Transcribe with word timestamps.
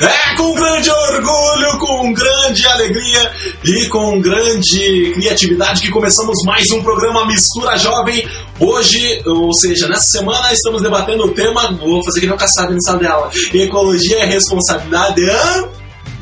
É 0.00 0.36
com 0.36 0.52
grande 0.54 0.90
orgulho, 0.90 1.78
com 1.78 2.12
grande 2.12 2.66
alegria 2.66 3.32
e 3.64 3.86
com 3.88 4.20
grande 4.20 5.12
criatividade 5.14 5.82
que 5.82 5.90
começamos 5.90 6.36
mais 6.44 6.68
um 6.72 6.82
programa 6.82 7.24
Mistura 7.26 7.76
Jovem. 7.76 8.28
Hoje, 8.58 9.22
ou 9.24 9.52
seja, 9.54 9.86
nessa 9.86 10.18
semana, 10.18 10.52
estamos 10.52 10.82
debatendo 10.82 11.24
o 11.24 11.30
tema, 11.30 11.70
vou 11.72 12.02
fazer 12.04 12.20
que 12.20 12.26
não 12.26 12.36
caçado 12.36 12.74
em 12.74 12.80
sala 12.80 12.98
de 12.98 13.06
aula, 13.06 13.30
Ecologia 13.52 14.24
e 14.24 14.26
Responsabilidade 14.26 15.22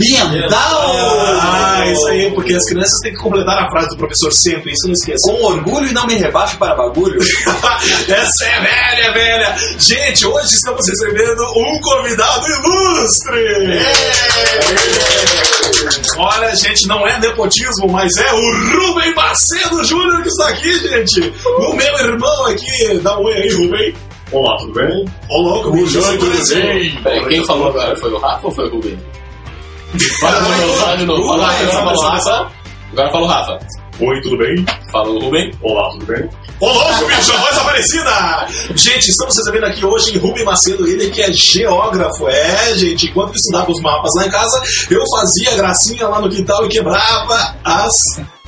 Ambiental! 0.03 0.93
Ah, 1.41 1.85
isso 1.91 2.07
aí, 2.09 2.31
porque 2.33 2.55
as 2.55 2.65
crianças 2.65 2.99
têm 3.03 3.13
que 3.13 3.19
completar 3.19 3.65
a 3.65 3.71
frase 3.71 3.89
do 3.91 3.97
professor 3.97 4.33
sempre, 4.33 4.73
isso 4.73 4.87
não 4.87 4.93
esqueça. 4.93 5.31
Com 5.31 5.45
orgulho 5.45 5.89
e 5.89 5.93
não 5.93 6.07
me 6.07 6.15
rebaixo 6.15 6.59
para 6.59 6.75
bagulho. 6.75 7.19
Essa 8.09 8.45
é 8.45 8.61
velha, 8.61 9.13
velha! 9.13 9.57
Gente, 9.79 10.27
hoje 10.27 10.55
estamos 10.55 10.87
recebendo 10.87 11.43
um 11.57 11.81
convidado 11.81 12.47
ilustre! 12.49 13.79
Olha, 16.19 16.55
gente, 16.57 16.87
não 16.87 17.07
é 17.07 17.19
nepotismo, 17.19 17.89
mas 17.91 18.11
é 18.17 18.33
o 18.33 18.91
Rubem 18.91 19.15
Macedo 19.15 19.85
Júnior 19.85 20.23
que 20.23 20.29
está 20.29 20.49
aqui, 20.49 20.79
gente! 20.81 21.33
O 21.47 21.75
meu 21.75 21.99
irmão 21.99 22.47
aqui, 22.47 22.99
dá 23.03 23.19
um 23.19 23.25
oi 23.25 23.35
aí, 23.35 23.53
Rubem. 23.53 23.95
Olá, 24.33 24.57
tudo 24.57 24.73
bem? 24.73 25.05
Ô, 25.29 25.43
louco, 25.43 25.71
bicho, 25.73 25.99
Oi, 25.99 26.17
tudo 26.17 26.55
bem? 26.55 26.97
Peraí, 27.03 27.29
quem 27.29 27.45
falou 27.45 27.69
agora 27.69 27.95
foi 27.97 28.11
o 28.11 28.19
Rafa 28.19 28.47
ou 28.47 28.51
foi 28.51 28.67
o 28.67 28.71
Rubem? 28.71 28.99
Fala 30.21 30.41
de 30.41 30.51
novo, 30.61 30.75
fala 30.79 30.97
de 30.97 31.05
novo. 31.07 31.29
Fala, 31.29 31.53
fala 31.53 31.95
vai. 31.97 32.11
Rafa. 32.11 32.53
Agora 32.93 33.11
fala 33.11 33.25
o 33.25 33.29
Rafa. 33.29 33.59
Oi, 34.01 34.21
tudo 34.23 34.39
bem? 34.39 34.65
Fala 34.91 35.09
o 35.11 35.19
Rubem. 35.19 35.53
Olá, 35.63 35.91
tudo 35.93 36.07
bem? 36.07 36.29
Louco, 36.61 37.07
bicho, 37.07 37.33
a 37.33 37.37
voz 37.39 37.59
aparecida! 37.59 38.47
Gente, 38.75 39.09
estamos 39.09 39.37
recebendo 39.37 39.65
aqui 39.65 39.85
hoje 39.85 40.15
em 40.15 40.19
Rubem 40.19 40.45
Macedo, 40.45 40.87
ele 40.87 41.11
que 41.11 41.21
é 41.21 41.33
geógrafo. 41.33 42.29
É, 42.29 42.75
gente, 42.77 43.07
enquanto 43.09 43.31
eu 43.31 43.35
estudava 43.35 43.71
os 43.71 43.81
mapas 43.83 44.13
lá 44.17 44.27
em 44.27 44.31
casa, 44.31 44.63
eu 44.91 45.03
fazia 45.17 45.57
gracinha 45.57 46.09
lá 46.09 46.21
no 46.21 46.29
quintal 46.31 46.65
e 46.65 46.69
quebrava 46.69 47.57
as. 47.65 47.93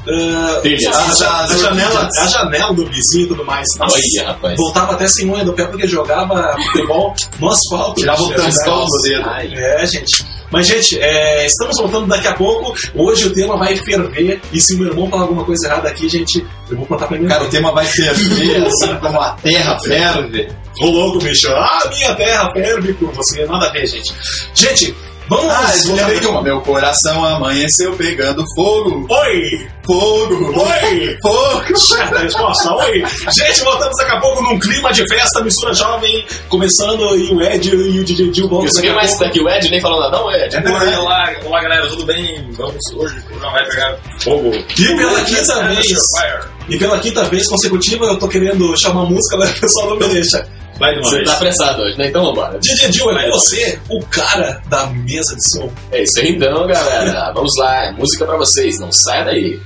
ah, 0.08 0.60
Telhas. 0.62 0.86
a, 0.96 1.10
ja- 1.14 1.40
a 1.40 1.56
janela, 1.56 2.08
a 2.20 2.26
janela 2.26 2.72
do 2.74 2.86
vizinho 2.86 3.24
e 3.24 3.28
tudo 3.28 3.44
mais. 3.44 3.66
Nossa, 3.78 3.96
Olha, 3.96 4.28
rapaz. 4.28 4.56
voltava 4.56 4.92
até 4.92 5.06
sem 5.06 5.28
unha 5.30 5.44
do 5.44 5.52
pé 5.52 5.66
porque 5.66 5.86
jogava 5.86 6.56
futebol 6.72 7.14
no 7.38 7.50
asfalto. 7.50 7.94
Tirava 8.00 8.22
o 8.22 8.32
tampão 8.32 8.82
é, 8.82 8.86
do 8.86 9.02
dedo. 9.02 9.58
É, 9.60 9.86
gente. 9.86 10.24
Mas, 10.50 10.66
gente, 10.66 10.98
é, 11.00 11.46
estamos 11.46 11.76
voltando 11.78 12.06
daqui 12.06 12.28
a 12.28 12.34
pouco. 12.34 12.74
Hoje 12.94 13.26
o 13.26 13.34
tema 13.34 13.56
vai 13.56 13.76
ferver. 13.76 14.40
E 14.52 14.60
se 14.60 14.74
o 14.74 14.78
meu 14.78 14.88
irmão 14.88 15.08
falar 15.08 15.22
alguma 15.22 15.44
coisa 15.44 15.66
errada 15.66 15.88
aqui, 15.88 16.08
gente, 16.08 16.44
eu 16.70 16.76
vou 16.76 16.86
contar 16.86 17.06
pra 17.06 17.16
ele. 17.16 17.26
Cara, 17.26 17.44
o 17.44 17.48
tema 17.48 17.72
vai 17.72 17.86
ferver 17.86 18.64
assim 18.66 18.94
como 18.96 19.20
a 19.20 19.30
terra 19.32 19.78
ferve. 19.80 20.48
Ô 20.80 20.86
louco, 20.86 21.18
bicho. 21.18 21.48
Ah, 21.48 21.88
minha 21.88 22.14
terra 22.14 22.52
ferve 22.52 22.92
por 22.94 23.12
você. 23.12 23.44
Nada 23.46 23.66
a 23.66 23.70
ver, 23.70 23.86
gente. 23.86 24.12
Gente, 24.54 24.94
vamos. 25.28 25.52
Ah, 25.52 26.18
de 26.20 26.26
uma. 26.26 26.42
Meu 26.42 26.60
coração 26.60 27.24
amanheceu 27.24 27.92
pegando 27.96 28.44
fogo. 28.54 29.06
Oi! 29.08 29.66
Fogo. 29.84 30.60
Oi! 30.60 31.16
Fogo. 31.22 31.76
Certa 31.78 32.18
resposta, 32.20 32.72
oi! 32.76 33.04
Gente, 33.36 33.60
voltamos 33.62 33.94
daqui 33.98 34.12
a 34.12 34.20
pouco 34.20 34.42
num 34.42 34.58
clima 34.58 34.92
de 34.92 35.06
festa, 35.08 35.42
mistura 35.42 35.74
jovem, 35.74 36.24
começando 36.48 37.16
e 37.16 37.32
o 37.34 37.42
Ed 37.42 37.68
e 37.68 38.00
o 38.00 38.04
DJ 38.04 38.30
Dil 38.30 38.48
voltam 38.48 38.66
Isso 38.66 38.76
daqui 38.76 38.86
quem 38.88 38.92
a 38.92 38.96
mais 38.96 39.10
pouco. 39.10 39.24
tá 39.24 39.30
aqui? 39.30 39.40
O 39.40 39.48
Ed 39.48 39.70
nem 39.70 39.80
falou 39.80 40.00
nada, 40.00 40.16
não, 40.18 40.30
Ed? 40.32 40.56
Olá, 40.56 41.00
olá, 41.00 41.34
olá, 41.44 41.62
galera, 41.62 41.86
tudo 41.88 42.04
bem? 42.06 42.48
Vamos 42.52 42.80
hoje, 42.94 43.18
o 43.18 43.22
programa 43.24 43.52
vai 43.52 43.66
pegar 43.68 43.96
fogo. 44.22 44.50
E 44.54 44.96
pela 44.96 45.20
quinta 45.24 45.62
vez, 45.68 45.86
Fire. 45.86 46.48
e 46.68 46.78
pela 46.78 46.98
quinta 46.98 47.24
vez 47.24 47.46
consecutiva, 47.48 48.06
eu 48.06 48.18
tô 48.18 48.28
querendo 48.28 48.74
chamar 48.78 49.04
música, 49.04 49.36
mas 49.36 49.50
o 49.50 49.60
pessoal 49.60 49.90
não 49.90 49.96
me 49.98 50.08
deixa. 50.08 50.48
Vai 50.78 50.92
de 50.94 51.00
uma 51.00 51.08
Você 51.08 51.16
vez. 51.16 51.28
tá 51.28 51.34
apressado 51.36 51.82
hoje, 51.82 51.98
né? 51.98 52.08
Então 52.08 52.24
vambora. 52.24 52.58
DJ 52.58 52.88
Dil, 52.90 53.10
é 53.10 53.30
você 53.30 53.78
o 53.88 54.04
cara 54.06 54.60
da 54.68 54.86
mesa 54.86 55.36
de 55.36 55.56
som. 55.56 55.70
É 55.92 56.02
isso 56.02 56.20
aí 56.20 56.30
então, 56.30 56.66
galera. 56.66 57.32
Vamos 57.34 57.52
lá. 57.58 57.92
Música 57.92 58.24
pra 58.26 58.36
vocês. 58.36 58.78
Não 58.80 58.90
saia 58.90 59.24
daí. 59.24 59.60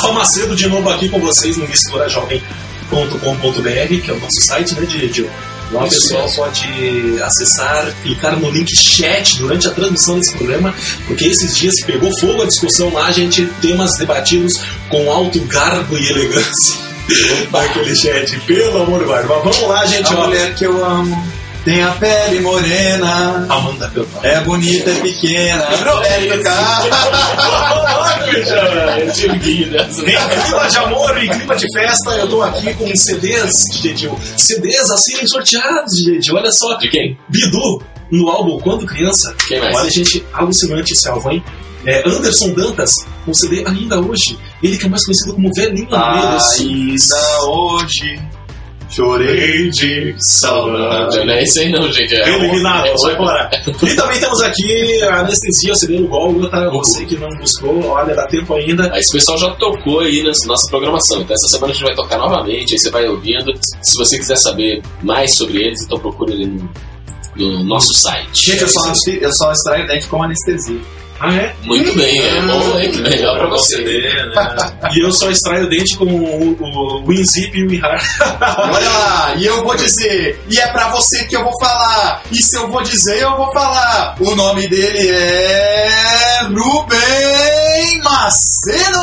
Rafa 0.00 0.12
Macedo 0.14 0.56
de 0.56 0.66
novo 0.66 0.88
aqui 0.88 1.10
com 1.10 1.20
vocês 1.20 1.58
no 1.58 1.68
misturajovem.com.br, 1.68 4.00
que 4.02 4.10
é 4.10 4.14
o 4.14 4.18
nosso 4.18 4.40
site, 4.46 4.74
né, 4.74 4.86
Didi? 4.86 5.28
O 5.70 5.84
Isso 5.84 6.08
pessoal 6.08 6.26
pode 6.36 7.22
acessar, 7.22 7.92
clicar 8.02 8.34
no 8.40 8.50
link 8.50 8.74
chat 8.74 9.36
durante 9.36 9.68
a 9.68 9.72
transmissão 9.72 10.18
desse 10.18 10.34
programa, 10.34 10.74
porque 11.06 11.26
esses 11.26 11.54
dias 11.54 11.74
pegou 11.84 12.10
fogo 12.18 12.40
a 12.42 12.46
discussão 12.46 12.90
lá, 12.90 13.08
a 13.08 13.12
gente 13.12 13.44
temas 13.60 13.90
debatidos 13.98 14.54
com 14.88 15.12
alto 15.12 15.38
garbo 15.40 15.98
e 15.98 16.08
elegância 16.08 16.78
naquele 17.52 17.94
chat, 17.94 18.40
pelo 18.46 18.82
amor 18.82 19.00
de 19.00 19.06
Deus. 19.06 19.26
Mas 19.28 19.44
vamos 19.44 19.68
lá, 19.68 19.84
gente, 19.84 20.14
A 20.14 20.18
ó. 20.18 20.26
mulher 20.26 20.54
que 20.54 20.64
eu 20.64 20.82
amo 20.82 21.29
tem 21.64 21.82
a 21.82 21.90
pele 21.92 22.40
morena, 22.40 23.46
Amanda 23.48 23.88
Pelton. 23.88 24.20
é 24.22 24.40
bonita, 24.40 24.90
é 24.90 25.00
pequena. 25.00 25.68
Ir 29.44 29.66
nessa. 29.70 30.00
Em 30.00 30.42
clima 30.42 30.68
de 30.68 30.78
amor 30.78 31.22
e 31.22 31.28
clima 31.28 31.56
de 31.56 31.66
festa, 31.72 32.10
eu 32.12 32.28
tô 32.28 32.42
aqui 32.42 32.72
com 32.74 32.94
CDs, 32.96 33.52
Didil. 33.82 34.18
CDs 34.36 34.90
a 34.90 34.96
serem 34.96 35.26
sorteados, 35.26 35.92
Didil. 36.04 36.34
Olha 36.34 36.50
só, 36.50 36.74
De 36.78 36.88
quem? 36.88 37.18
Bidu, 37.28 37.82
no 38.10 38.28
álbum 38.30 38.58
Quando 38.60 38.86
Criança. 38.86 39.34
Quem 39.48 39.60
mais? 39.60 39.76
Olha, 39.76 39.90
gente, 39.90 40.24
alucinante 40.32 40.92
esse 40.92 41.08
álbum, 41.08 41.30
hein? 41.30 41.44
É, 41.86 42.06
Anderson 42.06 42.50
Dantas, 42.52 42.90
um 43.26 43.32
CD 43.32 43.64
ainda 43.66 43.98
hoje. 44.00 44.38
Ele 44.62 44.76
que 44.76 44.86
é 44.86 44.88
mais 44.88 45.04
conhecido 45.04 45.34
como 45.34 45.50
Velhinho. 45.54 45.88
Ainda 45.94 46.38
hoje 47.46 48.20
chorei 48.90 49.70
de 49.70 50.14
saudade. 50.18 51.24
Não 51.24 51.32
é 51.32 51.42
esse 51.42 51.60
aí 51.60 51.70
não, 51.70 51.90
gente. 51.92 52.14
É 52.14 52.28
Eliminado, 52.28 52.86
é 52.86 52.98
sai 52.98 53.10
outro. 53.12 53.16
fora. 53.16 53.50
E 53.82 53.94
também 53.94 54.20
temos 54.20 54.40
aqui 54.42 55.02
a 55.02 55.20
Anestesia, 55.20 55.72
o 55.72 55.76
CD 55.76 55.96
do 55.98 56.08
Gólgota. 56.08 56.70
Você 56.70 57.04
que 57.06 57.16
não 57.16 57.28
buscou, 57.38 57.86
olha, 57.86 58.14
dá 58.14 58.26
tempo 58.26 58.54
ainda. 58.54 58.92
Aí 58.92 59.00
Esse 59.00 59.12
pessoal 59.12 59.38
já 59.38 59.50
tocou 59.54 60.00
aí 60.00 60.22
na 60.22 60.32
nossa 60.46 60.68
programação. 60.68 61.22
Então 61.22 61.34
essa 61.34 61.48
semana 61.48 61.72
a 61.72 61.74
gente 61.74 61.84
vai 61.84 61.94
tocar 61.94 62.18
novamente, 62.18 62.72
aí 62.72 62.78
você 62.78 62.90
vai 62.90 63.06
ouvindo. 63.06 63.52
Se 63.82 63.96
você 63.96 64.18
quiser 64.18 64.36
saber 64.36 64.82
mais 65.02 65.34
sobre 65.36 65.62
eles, 65.62 65.82
então 65.84 65.98
procure 65.98 66.32
ali 66.32 66.46
no, 66.46 66.68
no 67.36 67.64
nosso 67.64 67.92
site. 67.94 68.50
Gente, 68.50 68.62
eu 68.62 68.68
só, 68.68 68.92
eu 69.20 69.32
só 69.32 69.52
extraio 69.52 69.86
dente 69.86 70.06
com 70.08 70.22
anestesia. 70.22 70.80
Ah, 71.20 71.34
é? 71.34 71.54
Muito 71.64 71.94
bem, 71.94 72.18
é 72.18 72.40
bom, 72.40 72.78
hein? 72.78 72.90
Que 72.90 73.00
melhor 73.02 73.38
pra 73.38 73.48
você. 73.50 73.76
Né? 73.78 74.32
E 74.94 75.04
eu 75.04 75.12
só 75.12 75.30
extraio 75.30 75.66
o 75.66 75.68
dente 75.68 75.94
com 75.98 76.06
o, 76.06 76.56
o 76.58 77.04
WinZip 77.06 77.58
e 77.58 77.64
o 77.64 77.68
WinRAR. 77.68 78.02
Olha 78.58 78.88
lá, 78.88 79.34
e 79.36 79.44
eu 79.44 79.62
vou 79.62 79.76
dizer, 79.76 80.40
e 80.50 80.58
é 80.58 80.66
pra 80.68 80.88
você 80.88 81.24
que 81.26 81.36
eu 81.36 81.44
vou 81.44 81.52
falar. 81.60 82.22
E 82.32 82.36
se 82.36 82.56
eu 82.56 82.68
vou 82.70 82.82
dizer, 82.82 83.20
eu 83.20 83.36
vou 83.36 83.52
falar. 83.52 84.16
O 84.18 84.34
nome 84.34 84.66
dele 84.66 85.08
é 85.10 86.40
Rubem 86.44 88.00
Macedo. 88.02 88.98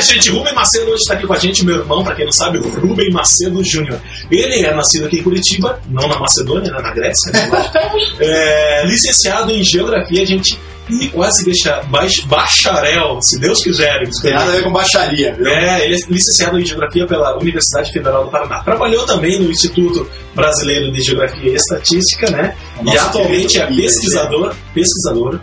É, 0.00 0.14
gente, 0.14 0.30
Rubem 0.30 0.54
Macedo 0.54 0.86
hoje 0.86 1.00
está 1.02 1.14
aqui 1.14 1.26
com 1.26 1.32
a 1.34 1.38
gente, 1.38 1.64
meu 1.64 1.76
irmão, 1.76 2.02
pra 2.02 2.14
quem 2.14 2.24
não 2.24 2.32
sabe, 2.32 2.58
o 2.58 2.68
Rubem 2.80 3.10
Macedo 3.10 3.62
Júnior. 3.64 4.00
Ele 4.30 4.64
é 4.64 4.74
nascido 4.74 5.06
aqui 5.06 5.18
em 5.18 5.22
Curitiba, 5.22 5.80
não 5.88 6.08
na 6.08 6.18
Macedônia, 6.18 6.70
né, 6.72 6.80
na 6.80 6.92
Grécia. 6.92 7.32
né, 7.32 7.50
é, 8.20 8.86
licenciado 8.86 9.50
em 9.52 9.62
Geografia, 9.62 10.24
gente, 10.26 10.58
e 10.88 11.08
quase 11.08 11.44
deixa 11.44 11.82
baix- 11.84 12.24
bacharel, 12.24 13.20
se 13.22 13.38
Deus 13.38 13.62
quiser. 13.62 14.00
Tem 14.22 14.32
nada 14.32 14.50
a 14.52 14.56
ver 14.56 14.62
com 14.64 14.72
baixaria, 14.72 15.32
viu? 15.34 15.46
É, 15.46 15.84
ele 15.84 15.94
é 15.94 15.98
licenciado 16.08 16.58
em 16.58 16.64
Geografia 16.66 17.06
pela 17.06 17.38
Universidade 17.38 17.92
Federal 17.92 18.24
do 18.24 18.30
Paraná. 18.30 18.60
Trabalhou 18.64 19.06
também 19.06 19.38
no 19.38 19.50
Instituto 19.50 20.08
Brasileiro 20.34 20.90
de 20.90 21.00
Geografia 21.00 21.52
e 21.52 21.54
Estatística, 21.54 22.28
né? 22.30 22.56
O 22.78 22.82
E 22.82 22.84
nosso 22.86 22.98
atualmente 23.06 23.60
é 23.60 23.66
Bia, 23.66 23.82
pesquisador, 23.82 24.54
pesquisador 24.74 25.38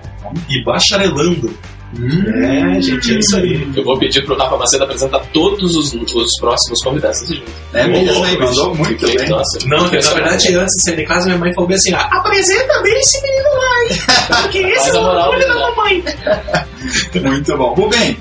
e 0.50 0.62
bacharelando. 0.65 1.54
É, 1.95 2.81
gente, 2.81 3.15
é 3.15 3.19
isso 3.19 3.37
aí. 3.37 3.67
Eu 3.75 3.83
vou 3.83 3.97
pedir 3.97 4.25
pro 4.25 4.37
Rafa 4.37 4.57
Macedo 4.57 4.83
apresentar 4.83 5.19
todos 5.31 5.75
os, 5.75 5.93
os 5.93 6.31
próximos 6.39 6.83
convidados 6.83 7.19
desse 7.21 7.35
jeito. 7.35 7.51
É 7.73 7.87
mesmo, 7.87 8.13
louco, 8.13 8.39
Mandou 8.43 8.75
muito 8.75 9.05
bem. 9.05 9.29
Nossa, 9.29 9.59
Não, 9.65 9.83
na 9.83 9.89
verdade, 9.89 10.55
antes 10.55 10.75
de 10.75 10.83
sair 10.83 10.95
de 10.97 11.05
casa, 11.05 11.25
minha 11.27 11.37
mãe 11.37 11.53
falou 11.53 11.67
bem 11.67 11.77
assim: 11.77 11.93
ah, 11.93 12.09
apresenta 12.11 12.81
bem 12.81 12.93
esse 12.99 13.21
menino 13.21 13.49
lá? 13.49 14.41
Porque 14.43 14.57
esse 14.59 14.89
é 14.89 14.99
o 14.99 15.03
moral 15.03 15.29
orgulho 15.29 15.47
da 15.47 15.59
mamãe. 15.59 16.03
Muito 17.23 17.57
bom. 17.57 17.73
Rubem, 17.73 18.17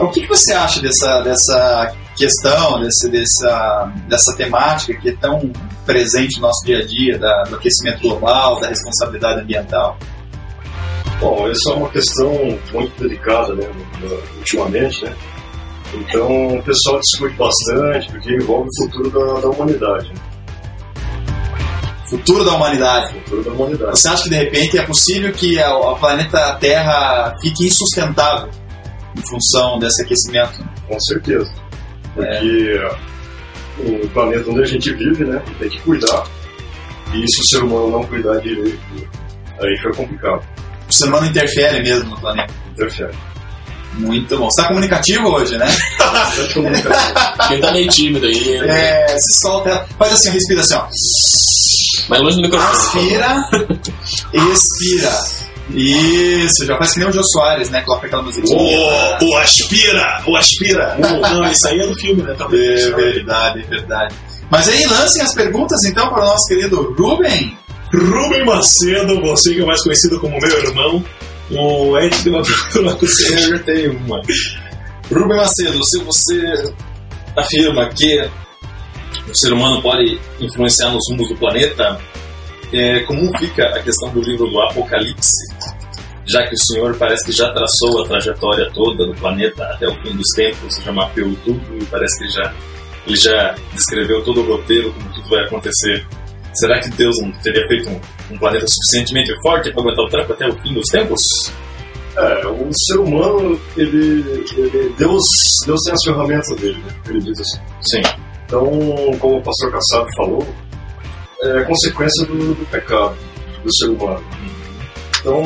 o 0.00 0.08
que, 0.08 0.22
que 0.22 0.28
você 0.28 0.52
acha 0.52 0.80
dessa, 0.80 1.20
dessa 1.22 1.94
questão, 2.16 2.80
desse, 2.80 3.10
dessa, 3.10 3.92
dessa 4.08 4.36
temática 4.36 4.94
que 5.00 5.10
é 5.10 5.16
tão 5.16 5.50
presente 5.86 6.36
no 6.36 6.46
nosso 6.46 6.64
dia 6.64 6.78
a 6.78 6.84
dia, 6.86 7.18
da- 7.18 7.42
do 7.44 7.56
aquecimento 7.56 8.00
global, 8.00 8.60
da 8.60 8.68
responsabilidade 8.68 9.40
ambiental? 9.40 9.96
Bom, 11.22 11.48
essa 11.48 11.70
é 11.70 11.74
uma 11.74 11.88
questão 11.90 12.32
muito 12.72 13.00
delicada, 13.00 13.54
né, 13.54 13.64
ultimamente, 14.38 15.04
né? 15.04 15.14
Então, 15.94 16.56
o 16.58 16.62
pessoal 16.64 16.98
discute 17.00 17.34
bastante, 17.36 18.10
porque 18.10 18.34
envolve 18.34 18.66
o 18.68 18.82
futuro 18.84 19.10
da, 19.10 19.40
da 19.40 19.48
humanidade, 19.50 20.08
né? 20.08 20.14
Futuro 22.10 22.44
da 22.44 22.52
humanidade. 22.56 23.12
futuro 23.14 23.42
da 23.44 23.50
humanidade. 23.52 23.98
Você 24.00 24.08
acha 24.08 24.24
que 24.24 24.30
de 24.30 24.36
repente 24.36 24.78
é 24.78 24.82
possível 24.84 25.32
que 25.32 25.58
a- 25.62 25.74
o 25.76 25.96
planeta 25.98 26.56
Terra 26.60 27.34
fique 27.40 27.66
insustentável 27.66 28.50
em 29.16 29.22
função 29.30 29.78
desse 29.78 30.02
aquecimento? 30.02 30.62
Com 30.88 30.98
certeza. 31.00 31.50
Porque 32.14 32.80
o 33.78 34.08
planeta 34.08 34.50
onde 34.50 34.62
a 34.62 34.66
gente 34.66 34.92
vive, 34.92 35.24
né, 35.24 35.40
tem 35.58 35.68
que 35.70 35.80
cuidar. 35.80 36.24
E 37.14 37.26
se 37.30 37.40
o 37.40 37.44
ser 37.44 37.62
humano 37.64 37.90
não 37.90 38.04
cuidar 38.04 38.40
direito, 38.40 38.78
aí 39.60 39.76
fica 39.78 39.94
complicado. 39.94 40.42
O 40.92 40.94
ser 40.94 41.08
humano 41.08 41.26
interfere 41.26 41.82
mesmo 41.82 42.10
no 42.10 42.20
planeta. 42.20 42.52
Interfere. 42.70 43.12
Muito 43.94 44.36
bom. 44.36 44.44
Você 44.50 44.60
está 44.60 44.68
comunicativo 44.68 45.28
hoje, 45.28 45.56
né? 45.56 45.66
Quem 47.48 47.60
tá 47.60 47.72
meio 47.72 47.88
tímido 47.88 48.26
aí, 48.26 48.58
né? 48.60 49.04
É, 49.04 49.16
se 49.18 49.40
solta, 49.40 49.86
faz 49.98 50.12
assim, 50.12 50.30
respira 50.30 50.60
assim, 50.60 50.74
ó. 50.74 50.86
mas 52.08 52.20
longe 52.20 52.36
do 52.36 52.42
microfone. 52.42 52.72
Aspira, 52.72 53.48
expira. 54.34 55.18
Isso, 55.74 56.66
já 56.66 56.76
faz 56.76 56.92
que 56.92 56.98
nem 56.98 57.08
o 57.08 57.12
Jô 57.12 57.22
Soares, 57.24 57.70
né? 57.70 57.80
Coloca 57.82 58.06
aquela 58.06 58.22
musiquinha. 58.22 58.58
O, 58.58 59.24
o 59.24 59.36
aspira, 59.38 60.22
o 60.26 60.36
aspira. 60.36 60.96
Não, 60.98 61.50
isso 61.50 61.68
aí 61.68 61.80
é 61.80 61.86
do 61.86 61.94
filme, 61.94 62.22
né? 62.22 62.34
Também. 62.34 62.60
É 62.60 62.90
verdade, 62.90 63.60
é 63.60 63.66
verdade. 63.66 64.14
Mas 64.50 64.68
aí 64.68 64.84
lancem 64.84 65.22
as 65.22 65.34
perguntas 65.34 65.82
então 65.86 66.10
para 66.10 66.22
o 66.22 66.26
nosso 66.26 66.46
querido 66.46 66.94
Ruben. 66.98 67.56
Rubem 67.92 68.44
Macedo, 68.44 69.20
você 69.20 69.54
que 69.54 69.60
é 69.60 69.64
mais 69.66 69.82
conhecido 69.82 70.18
como 70.18 70.38
meu 70.40 70.58
irmão. 70.58 71.04
O 71.50 71.98
Ed 71.98 72.16
tem 72.22 72.32
uma 72.32 72.42
pergunta 72.42 72.96
pra 72.96 73.06
você. 73.06 73.52
Eu 73.52 73.62
tenho 73.64 73.98
uma. 73.98 74.22
Rubem 75.10 75.36
Macedo, 75.36 75.78
se 75.84 76.02
você 76.02 76.72
afirma 77.36 77.88
que 77.90 78.30
o 79.28 79.34
ser 79.34 79.52
humano 79.52 79.82
pode 79.82 80.18
influenciar 80.40 80.90
nos 80.90 81.04
rumos 81.10 81.28
do 81.28 81.36
planeta, 81.36 82.00
é, 82.72 83.00
como 83.00 83.36
fica 83.38 83.66
a 83.66 83.82
questão 83.82 84.10
do 84.10 84.22
livro 84.22 84.48
do 84.48 84.60
Apocalipse? 84.60 85.52
Já 86.24 86.46
que 86.46 86.54
o 86.54 86.58
senhor 86.58 86.96
parece 86.96 87.26
que 87.26 87.32
já 87.32 87.52
traçou 87.52 88.02
a 88.02 88.08
trajetória 88.08 88.70
toda 88.72 89.06
do 89.06 89.14
planeta 89.14 89.64
até 89.64 89.86
o 89.86 90.02
fim 90.02 90.16
dos 90.16 90.28
tempos, 90.34 90.76
já 90.82 90.92
mapeou 90.92 91.34
tudo 91.44 91.60
e 91.78 91.84
parece 91.86 92.18
que 92.18 92.30
já, 92.30 92.54
ele 93.06 93.16
já 93.16 93.54
descreveu 93.74 94.22
todo 94.22 94.40
o 94.40 94.46
roteiro, 94.46 94.92
como 94.92 95.12
tudo 95.12 95.28
vai 95.28 95.44
acontecer. 95.44 96.06
Será 96.54 96.80
que 96.80 96.90
Deus 96.90 97.14
não 97.22 97.32
teria 97.42 97.66
feito 97.66 97.88
um, 97.88 98.00
um 98.34 98.38
planeta 98.38 98.66
suficientemente 98.68 99.32
forte 99.42 99.70
para 99.72 99.80
aguentar 99.82 100.04
o 100.04 100.08
tranco 100.08 100.32
até 100.32 100.48
o 100.48 100.56
fim 100.60 100.74
dos 100.74 100.86
tempos? 100.90 101.20
É, 102.16 102.46
o 102.46 102.68
ser 102.72 102.98
humano, 102.98 103.58
ele, 103.76 104.22
ele- 104.56 104.94
Deus, 104.98 105.22
Deus 105.66 105.80
tem 105.84 105.94
as 105.94 106.04
ferramentas 106.04 106.56
dele, 106.60 106.78
né? 106.84 106.94
Ele 107.08 107.20
diz 107.20 107.40
assim. 107.40 107.58
Sim. 107.80 108.02
Então, 108.44 108.66
como 109.18 109.38
o 109.38 109.42
pastor 109.42 109.72
Kassab 109.72 110.06
falou, 110.16 110.46
é 111.42 111.62
consequência 111.64 112.26
do, 112.26 112.54
do 112.54 112.66
pecado 112.70 113.16
do 113.64 113.74
ser 113.76 113.88
humano. 113.88 114.22
Então, 115.20 115.42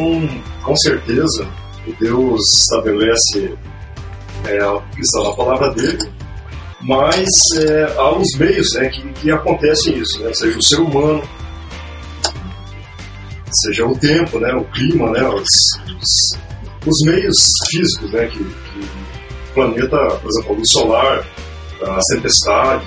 com 0.65 0.77
certeza, 0.79 1.47
Deus 2.01 2.41
estabelece 2.63 3.55
é, 4.47 4.59
a 4.59 4.83
questão 4.97 5.23
da 5.23 5.33
palavra 5.37 5.71
dele, 5.75 5.99
mas 6.81 7.29
é, 7.59 7.95
há 7.97 8.11
os 8.17 8.39
meios 8.39 8.67
né, 8.75 8.89
que, 8.89 9.13
que 9.15 9.31
acontecem 9.31 9.99
isso, 9.99 10.23
né? 10.23 10.33
seja 10.35 10.59
o 10.59 10.63
ser 10.63 10.81
humano, 10.81 11.23
seja 13.65 13.87
o 13.87 13.99
tempo, 13.99 14.39
né, 14.39 14.53
o 14.55 14.65
clima, 14.65 15.11
né, 15.11 15.27
os, 15.29 15.49
os, 15.89 16.39
os 16.87 17.07
meios 17.07 17.37
físicos 17.71 18.13
né, 18.13 18.27
que, 18.27 18.39
que 18.39 18.81
o 18.81 19.55
planeta, 19.55 19.97
por 19.97 20.31
exemplo, 20.31 20.53
a 20.53 20.57
luz 20.57 20.71
solar, 20.71 21.27
as 21.83 22.05
tempestades, 22.15 22.87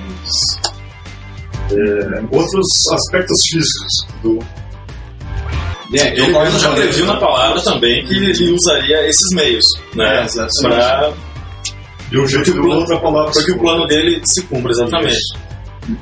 é, 1.71 2.21
outros 2.31 2.67
aspectos 2.93 3.41
físicos 3.51 4.07
do, 4.23 4.39
Bem, 5.89 6.05
Ele, 6.05 6.37
ele 6.37 6.59
já 6.59 6.71
previu 6.71 7.05
na 7.07 7.17
palavra 7.17 7.59
também 7.63 8.05
que 8.05 8.13
ele 8.13 8.51
usaria 8.51 9.07
esses 9.07 9.35
meios, 9.35 9.65
É, 9.93 9.97
né? 9.97 10.23
exatamente. 10.23 10.61
Pra, 10.61 11.13
de 12.09 12.19
um 12.19 12.27
jeito 12.27 12.53
do 12.53 12.67
outro 12.69 12.95
a 12.95 12.99
palavra 12.99 13.31
para 13.31 13.43
que 13.43 13.51
o 13.51 13.59
plano 13.59 13.85
dele 13.87 14.21
se 14.25 14.43
cumpra 14.43 14.71
exatamente. 14.71 15.17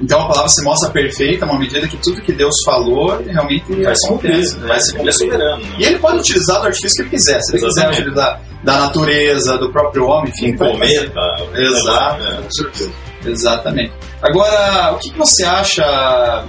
Então 0.01 0.21
a 0.23 0.27
palavra 0.27 0.49
se 0.49 0.61
mostra 0.63 0.89
perfeita, 0.89 1.45
uma 1.45 1.57
medida 1.57 1.87
que 1.87 1.95
tudo 1.97 2.21
que 2.21 2.33
Deus 2.33 2.53
falou 2.65 3.21
realmente 3.25 3.63
Vai 3.81 3.95
se 3.95 4.07
cumprir, 4.07 4.31
acontece, 4.33 4.57
né? 4.57 4.67
vai 4.67 4.79
se 4.81 4.89
Ele 4.91 4.95
é 4.95 4.97
cumprir. 4.99 5.13
soberano. 5.13 5.63
né? 5.63 5.69
E 5.79 5.83
ele 5.85 5.99
pode 5.99 6.17
utilizar 6.17 6.59
do 6.61 6.67
artifício 6.67 6.95
que 6.97 7.01
ele 7.03 7.09
quiser. 7.09 7.39
Se 7.41 7.51
ele 7.55 7.59
quiser 7.65 7.69
Exatamente. 7.69 8.01
utilizar 8.01 8.41
da 8.63 8.77
natureza, 8.79 9.57
do 9.57 9.71
próprio 9.71 10.05
homem, 10.07 10.29
enfim. 10.35 10.53
Um 10.53 10.57
cometa. 10.57 11.21
Exato. 11.55 12.23
né? 12.23 12.39
com 12.43 12.51
certeza. 12.51 12.91
Exatamente. 13.25 13.93
Agora, 14.21 14.93
o 14.93 14.97
que, 14.99 15.09
que 15.11 15.17
você 15.17 15.45
acha 15.45 16.45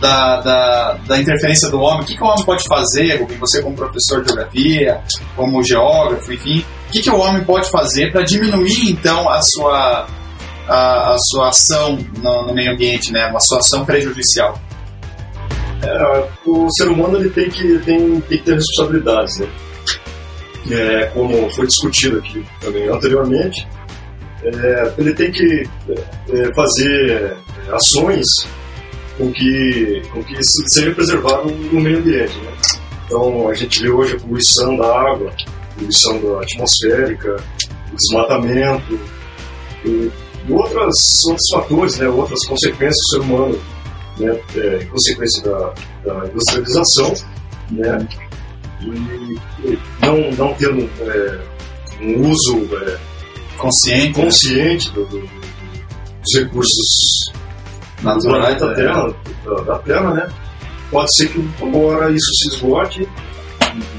da, 0.00 0.40
da, 0.40 0.92
da 1.06 1.18
interferência 1.18 1.70
do 1.70 1.80
homem? 1.80 2.02
O 2.02 2.04
que, 2.04 2.16
que 2.16 2.22
o 2.22 2.26
homem 2.26 2.44
pode 2.44 2.64
fazer? 2.68 3.24
Você 3.38 3.62
como 3.62 3.76
professor 3.76 4.22
de 4.22 4.28
geografia, 4.28 5.00
como 5.34 5.62
geógrafo, 5.62 6.32
enfim, 6.32 6.64
o 6.88 6.92
que, 6.92 7.02
que 7.02 7.10
o 7.10 7.18
homem 7.18 7.44
pode 7.44 7.70
fazer 7.70 8.12
para 8.12 8.22
diminuir, 8.22 8.90
então, 8.90 9.28
a 9.28 9.40
sua, 9.42 10.06
a, 10.68 11.14
a 11.14 11.16
sua 11.18 11.48
ação 11.48 11.98
no, 12.22 12.46
no 12.46 12.54
meio 12.54 12.72
ambiente, 12.72 13.12
né? 13.12 13.26
Uma 13.28 13.40
sua 13.40 13.58
ação 13.58 13.84
prejudicial? 13.84 14.58
É, 15.82 16.28
o 16.46 16.68
ser 16.70 16.88
humano 16.88 17.18
ele 17.18 17.30
tem 17.30 17.50
que, 17.50 17.78
tem, 17.80 18.20
tem 18.20 18.38
que 18.38 18.44
ter 18.44 18.54
responsabilidades, 18.54 19.38
né? 19.38 19.48
É, 20.70 21.06
como 21.14 21.48
foi 21.50 21.66
discutido 21.66 22.18
aqui 22.18 22.44
também 22.60 22.88
anteriormente, 22.88 23.66
é, 24.42 24.92
ele 24.98 25.14
tem 25.14 25.30
que 25.30 25.62
é, 25.88 26.54
fazer 26.54 27.36
ações 27.72 28.26
com 29.18 29.32
que, 29.32 30.02
com 30.12 30.22
que 30.22 30.34
se- 30.36 30.68
seja 30.68 30.92
preservado 30.94 31.48
o 31.48 31.80
meio 31.80 31.98
ambiente. 31.98 32.36
Né? 32.38 32.52
Então 33.06 33.48
a 33.48 33.54
gente 33.54 33.80
vê 33.82 33.88
hoje 33.90 34.16
a 34.16 34.20
poluição 34.20 34.76
da 34.76 34.86
água, 35.12 35.30
a 35.32 35.74
poluição 35.78 36.20
da 36.20 36.40
atmosférica, 36.42 37.36
o 37.92 37.96
desmatamento 37.96 38.98
e, 39.84 40.10
outras, 40.50 40.94
outros 41.28 41.46
fatores, 41.52 41.96
né? 41.98 42.08
outras 42.08 42.44
consequências 42.46 42.96
do 42.96 43.08
ser 43.10 43.20
humano, 43.20 43.58
né? 44.18 44.40
é, 44.56 44.84
consequência 44.86 45.42
da, 45.42 45.74
da 46.04 46.26
industrialização, 46.28 47.14
né? 47.70 48.08
e, 48.82 49.68
e 49.68 49.78
não, 50.02 50.30
não 50.32 50.54
tendo 50.54 50.88
é, 51.00 51.40
um 52.02 52.28
uso 52.30 52.68
é, 52.76 52.98
Consciente, 53.56 54.12
consciente 54.12 54.90
do- 54.90 55.06
do- 55.06 55.20
dos 55.22 56.34
recursos 56.38 56.76
do 57.98 58.04
natural. 58.04 58.40
planeta 58.40 58.74
Terra, 58.74 59.14
da, 59.44 59.62
da 59.62 59.78
Terra, 59.78 60.10
né? 60.14 60.28
Pode 60.90 61.16
ser 61.16 61.28
que 61.28 61.38
uma 61.60 61.78
hora 61.78 62.10
isso 62.10 62.30
se 62.42 62.54
esgote 62.54 63.08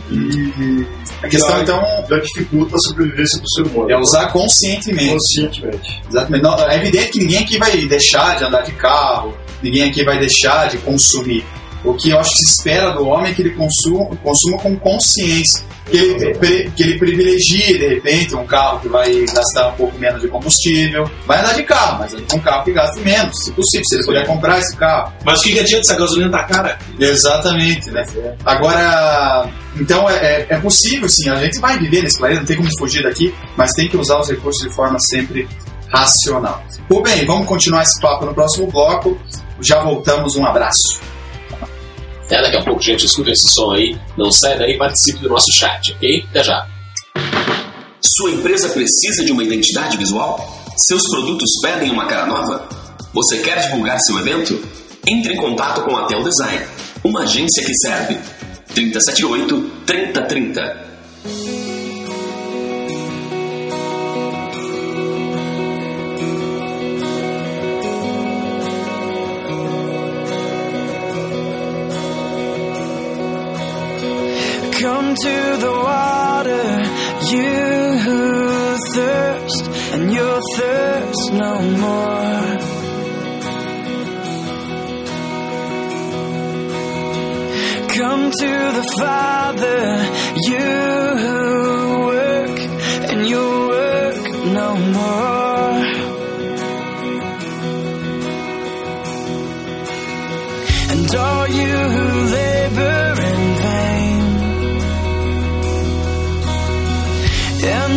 e 0.09 0.85
A 1.21 1.27
questão, 1.27 1.57
já, 1.57 1.63
então, 1.63 1.81
já 2.09 2.19
dificulta 2.19 2.75
a 2.75 2.79
sobrevivência 2.79 3.39
do 3.41 3.49
ser 3.49 3.63
humano. 3.63 3.91
é 3.91 3.97
usar 3.97 4.31
conscientemente. 4.31 5.09
conscientemente. 5.09 6.01
Exatamente. 6.09 6.43
Não, 6.43 6.59
é 6.59 6.77
evidente 6.77 7.09
que 7.09 7.19
ninguém 7.19 7.39
aqui 7.39 7.57
vai 7.57 7.75
deixar 7.85 8.37
de 8.37 8.43
andar 8.43 8.61
de 8.61 8.71
carro, 8.73 9.35
ninguém 9.61 9.89
aqui 9.89 10.03
vai 10.03 10.17
deixar 10.19 10.69
de 10.69 10.77
consumir. 10.77 11.43
O 11.83 11.93
que 11.93 12.09
eu 12.09 12.19
acho 12.19 12.31
que 12.31 12.37
se 12.37 12.51
espera 12.57 12.91
do 12.91 13.05
homem 13.07 13.31
é 13.31 13.35
que 13.35 13.41
ele 13.41 13.51
consuma, 13.51 14.15
consuma 14.17 14.57
com 14.59 14.75
consciência. 14.77 15.63
Que 15.89 15.95
ele, 15.95 16.33
pre- 16.37 16.69
que 16.75 16.83
ele 16.83 16.99
privilegie, 16.99 17.77
de 17.77 17.87
repente, 17.87 18.35
um 18.35 18.45
carro 18.45 18.81
que 18.81 18.89
vai 18.89 19.21
gastar 19.27 19.69
um 19.69 19.71
pouco 19.75 19.97
menos 19.97 20.21
de 20.21 20.27
combustível. 20.27 21.09
Vai 21.25 21.39
andar 21.39 21.53
de 21.53 21.63
carro, 21.63 21.99
mas 21.99 22.13
um 22.13 22.39
carro 22.39 22.65
que 22.65 22.73
gaste 22.73 22.99
menos, 22.99 23.33
se 23.45 23.51
possível, 23.53 23.85
se 23.85 23.95
ele 23.95 24.05
puder 24.05 24.27
comprar 24.27 24.59
esse 24.59 24.75
carro. 24.75 25.13
Mas 25.23 25.39
o 25.39 25.43
que, 25.43 25.53
que 25.53 25.59
adianta 25.61 25.85
se 25.85 25.93
a 25.93 25.95
gasolina 25.95 26.29
tá 26.29 26.43
cara? 26.43 26.77
Exatamente, 26.99 27.89
né? 27.91 28.03
Agora, 28.43 29.49
então 29.79 30.09
é, 30.09 30.15
é- 30.15 30.47
é 30.49 30.57
possível, 30.59 31.07
sim, 31.07 31.29
a 31.29 31.35
gente 31.37 31.57
vai 31.59 31.79
viver 31.79 32.01
nesse 32.03 32.17
planeta, 32.17 32.41
não 32.41 32.47
tem 32.47 32.57
como 32.57 32.69
fugir 32.79 33.03
daqui, 33.03 33.33
mas 33.55 33.71
tem 33.71 33.87
que 33.87 33.95
usar 33.95 34.19
os 34.19 34.27
recursos 34.29 34.67
de 34.67 34.73
forma 34.75 34.97
sempre 35.09 35.47
racional. 35.87 36.61
Bom, 36.89 37.01
bem, 37.01 37.25
vamos 37.25 37.47
continuar 37.47 37.83
esse 37.83 37.97
papo 38.01 38.25
no 38.25 38.33
próximo 38.33 38.67
bloco. 38.69 39.17
Já 39.61 39.81
voltamos, 39.81 40.35
um 40.35 40.45
abraço. 40.45 40.99
Até 42.27 42.41
daqui 42.41 42.57
a 42.57 42.63
pouco, 42.63 42.81
gente. 42.81 43.05
Escuta 43.05 43.31
esse 43.31 43.49
som 43.53 43.71
aí. 43.71 43.97
Não 44.17 44.29
sai 44.29 44.59
daí 44.59 44.73
e 44.73 44.77
participe 44.77 45.19
do 45.19 45.29
nosso 45.29 45.51
chat, 45.53 45.93
ok? 45.93 46.25
Até 46.29 46.43
já. 46.43 46.67
Sua 48.01 48.31
empresa 48.31 48.69
precisa 48.69 49.23
de 49.25 49.31
uma 49.31 49.43
identidade 49.43 49.97
visual? 49.97 50.37
Seus 50.75 51.03
produtos 51.09 51.49
pedem 51.61 51.89
uma 51.89 52.05
cara 52.05 52.25
nova? 52.25 52.67
Você 53.13 53.37
quer 53.39 53.61
divulgar 53.61 53.97
seu 54.01 54.19
evento? 54.19 54.61
Entre 55.07 55.33
em 55.33 55.37
contato 55.37 55.81
com 55.83 55.95
a 55.95 56.05
Tel 56.05 56.21
Design, 56.21 56.65
uma 57.03 57.21
agência 57.21 57.63
que 57.63 57.73
serve. 57.75 58.19
378 58.75 59.71
3030. 59.85 60.86
You 77.31 77.97
who 78.05 78.77
thirst, 78.93 79.63
and 79.93 80.11
you'll 80.13 80.41
thirst 80.55 81.33
no 81.33 81.61
more. 81.83 82.57
Come 87.97 88.31
to 88.31 88.51
the 88.77 88.95
Father, 88.99 89.81
you 90.51 90.69
who 91.23 91.99
work, 92.05 92.59
and 93.09 93.27
you'll 93.27 93.67
work 93.67 94.23
no 94.59 94.75
more. 94.97 95.67
And 100.91 101.15
all 101.15 101.47
you 101.47 101.75
who 101.95 102.05
labor 102.37 103.06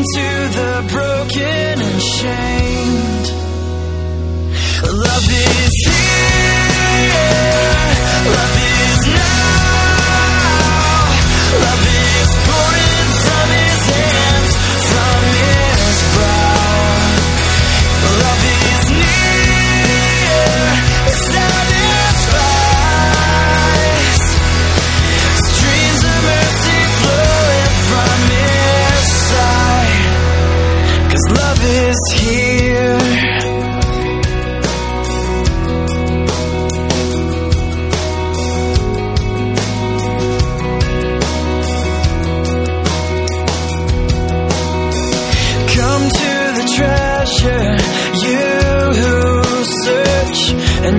into 0.00 0.48
the 0.56 0.86
broken 0.88 1.82
and 1.82 2.00
shame. 2.00 2.79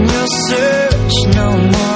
in 0.01 0.10
your 0.10 0.27
search 0.50 1.36
no 1.36 1.58
more. 1.58 1.90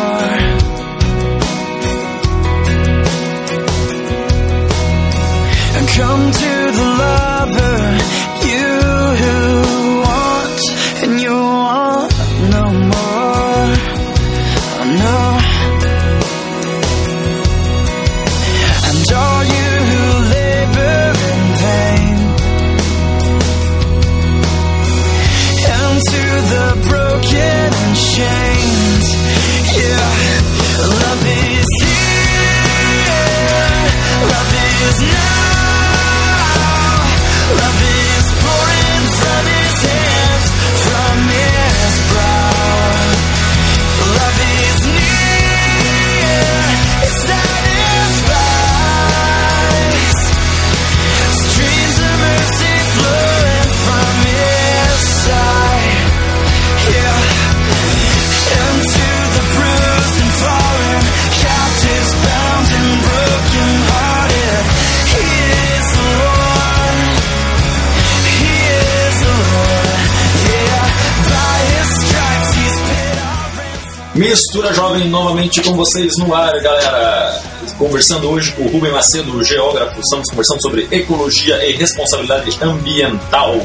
Mistura 74.35 74.73
Jovem 74.73 75.07
novamente 75.07 75.61
com 75.61 75.73
vocês 75.75 76.17
no 76.17 76.35
ar, 76.35 76.51
galera. 76.61 77.41
Conversando 77.77 78.29
hoje 78.29 78.51
com 78.51 78.63
o 78.63 78.67
Rubem 78.67 78.91
Macedo, 78.91 79.41
geógrafo. 79.41 79.97
Estamos 80.01 80.29
conversando 80.29 80.61
sobre 80.61 80.87
ecologia 80.91 81.65
e 81.65 81.71
responsabilidade 81.71 82.49
ambiental. 82.61 83.55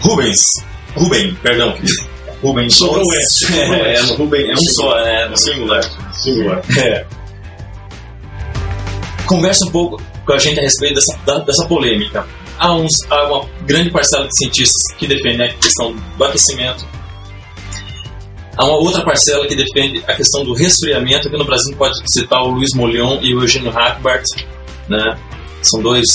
Rubens. 0.00 0.40
Rubem, 0.96 1.36
perdão. 1.36 1.72
Rubem. 2.42 2.68
Sobrou 2.68 3.04
Nossa, 3.04 3.16
S. 3.18 3.54
É, 3.54 3.94
é, 3.94 4.00
Rubem 4.16 4.50
é 4.50 4.54
um 4.54 4.72
só, 4.72 4.98
é 4.98 5.28
no 5.28 5.36
singular. 5.36 6.12
Singular. 6.12 6.60
É. 6.78 7.06
Conversa 9.24 9.66
um 9.66 9.70
pouco 9.70 10.02
com 10.26 10.32
a 10.32 10.38
gente 10.38 10.58
a 10.58 10.62
respeito 10.64 10.96
dessa, 10.96 11.38
dessa 11.44 11.64
polêmica. 11.66 12.26
Há, 12.58 12.74
uns, 12.74 12.90
há 13.08 13.24
uma 13.24 13.48
grande 13.64 13.90
parcela 13.90 14.26
de 14.26 14.36
cientistas 14.36 14.82
que 14.98 15.06
defendem 15.06 15.46
a 15.46 15.54
questão 15.54 15.94
do 16.16 16.24
aquecimento. 16.24 16.97
Há 18.58 18.64
uma 18.64 18.76
outra 18.76 19.04
parcela 19.04 19.46
que 19.46 19.54
defende 19.54 20.02
a 20.04 20.14
questão 20.14 20.44
do 20.44 20.52
resfriamento. 20.52 21.28
Aqui 21.28 21.36
no 21.36 21.44
Brasil 21.44 21.76
pode 21.76 21.94
citar 22.12 22.42
o 22.42 22.48
Luiz 22.48 22.70
Molion 22.74 23.20
e 23.22 23.32
o 23.32 23.40
Eugênio 23.40 23.70
Hackbart. 23.70 24.24
Né? 24.88 25.16
São 25.62 25.80
dois 25.80 26.08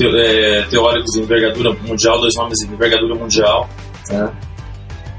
é, 0.00 0.62
teóricos 0.68 1.12
de 1.12 1.20
envergadura 1.20 1.72
mundial, 1.72 2.18
dois 2.20 2.34
nomes 2.34 2.58
de 2.58 2.66
envergadura 2.66 3.14
mundial. 3.14 3.70
né? 4.08 4.32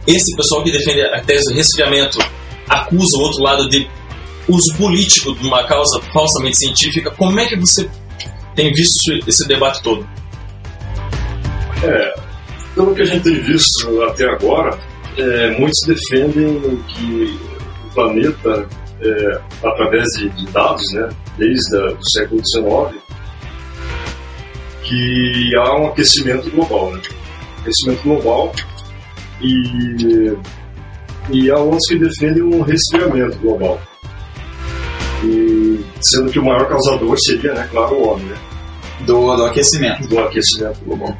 Esse 0.05 0.35
pessoal 0.35 0.61
que 0.65 0.71
defende 0.71 1.01
a 1.01 1.21
tese 1.21 1.45
do 1.45 1.55
resfriamento 1.55 2.19
acusa 2.67 3.17
o 3.17 3.21
outro 3.21 3.41
lado 3.41 3.69
de 3.69 3.89
uso 4.49 4.75
político 4.75 5.33
de 5.35 5.47
uma 5.47 5.63
causa 5.63 6.01
falsamente 6.11 6.57
científica. 6.57 7.09
Como 7.11 7.39
é 7.39 7.47
que 7.47 7.55
você 7.55 7.89
tem 8.53 8.73
visto 8.73 9.13
esse 9.25 9.47
debate 9.47 9.81
todo? 9.81 10.05
É, 11.81 12.13
pelo 12.75 12.93
que 12.93 13.01
a 13.01 13.05
gente 13.05 13.23
tem 13.23 13.41
visto 13.41 14.03
até 14.03 14.25
agora, 14.25 14.77
é, 15.17 15.57
muitos 15.59 15.79
defendem 15.85 16.77
que 16.87 17.39
o 17.85 17.93
planeta, 17.93 18.67
é, 19.01 19.41
através 19.63 20.05
de, 20.17 20.29
de 20.29 20.45
dados, 20.47 20.83
né, 20.93 21.09
desde 21.37 21.77
a, 21.77 21.87
do 21.87 22.11
século 22.11 22.41
XIX, 22.45 23.03
que 24.83 25.55
há 25.55 25.75
um 25.77 25.87
aquecimento 25.87 26.49
global. 26.51 26.93
Né? 26.93 27.01
Aquecimento 27.61 28.03
global 28.03 28.51
e, 29.41 30.35
e 31.31 31.51
há 31.51 31.57
outros 31.57 31.87
que 31.87 31.99
defendem 31.99 32.43
um 32.43 32.61
resfriamento 32.61 33.37
global. 33.39 33.79
E, 35.23 35.79
sendo 36.01 36.31
que 36.31 36.39
o 36.39 36.43
maior 36.43 36.67
causador 36.67 37.15
seria, 37.19 37.53
né, 37.53 37.67
claro, 37.71 37.95
o 37.95 38.09
homem, 38.09 38.25
né, 38.25 38.35
Do, 39.05 39.35
do 39.35 39.45
aquecimento. 39.45 40.07
do 40.07 40.19
aquecimento 40.19 40.79
global. 40.85 41.17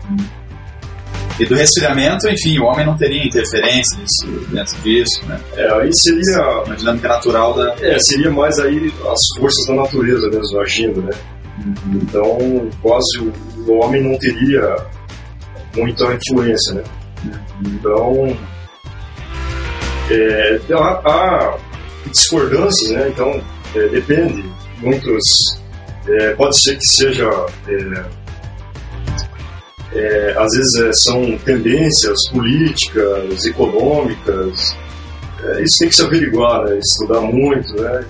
E 1.39 1.45
do 1.45 1.55
resfriamento, 1.55 2.29
enfim, 2.29 2.59
o 2.59 2.65
homem 2.65 2.85
não 2.85 2.95
teria 2.95 3.25
interferência 3.25 3.97
nisso, 3.97 4.45
dentro 4.51 4.77
disso, 4.81 5.25
né? 5.25 5.39
É, 5.55 5.81
aí 5.81 5.89
seria 5.93 6.63
Uma 6.63 6.75
dinâmica 6.75 7.07
natural 7.07 7.53
da. 7.55 7.75
É, 7.81 7.97
seria 7.99 8.29
mais 8.29 8.59
aí 8.59 8.93
as 9.11 9.19
forças 9.39 9.65
da 9.67 9.73
natureza 9.73 10.29
mesmo 10.29 10.59
agindo, 10.59 11.01
né? 11.01 11.11
Então, 11.93 12.69
quase 12.81 13.19
o, 13.19 13.33
o 13.67 13.79
homem 13.79 14.03
não 14.03 14.17
teria 14.19 14.75
muita 15.75 16.05
influência, 16.13 16.75
né? 16.75 16.83
Então, 17.65 18.37
é, 20.11 20.59
há, 20.73 21.01
há 21.05 21.57
discordâncias, 22.11 22.91
né? 22.91 23.09
Então, 23.09 23.41
é, 23.75 23.87
depende. 23.87 24.43
Muitos, 24.81 25.23
é, 26.07 26.33
pode 26.35 26.59
ser 26.61 26.75
que 26.75 26.85
seja, 26.85 27.29
é, 29.95 30.35
às 30.37 30.51
vezes 30.55 30.75
é, 30.81 30.93
são 30.93 31.37
tendências 31.39 32.29
políticas, 32.29 33.45
econômicas, 33.45 34.75
é, 35.43 35.63
isso 35.63 35.77
tem 35.79 35.89
que 35.89 35.95
se 35.95 36.03
averiguar, 36.03 36.63
né? 36.63 36.79
estudar 36.79 37.21
muito, 37.21 37.73
né? 37.81 38.05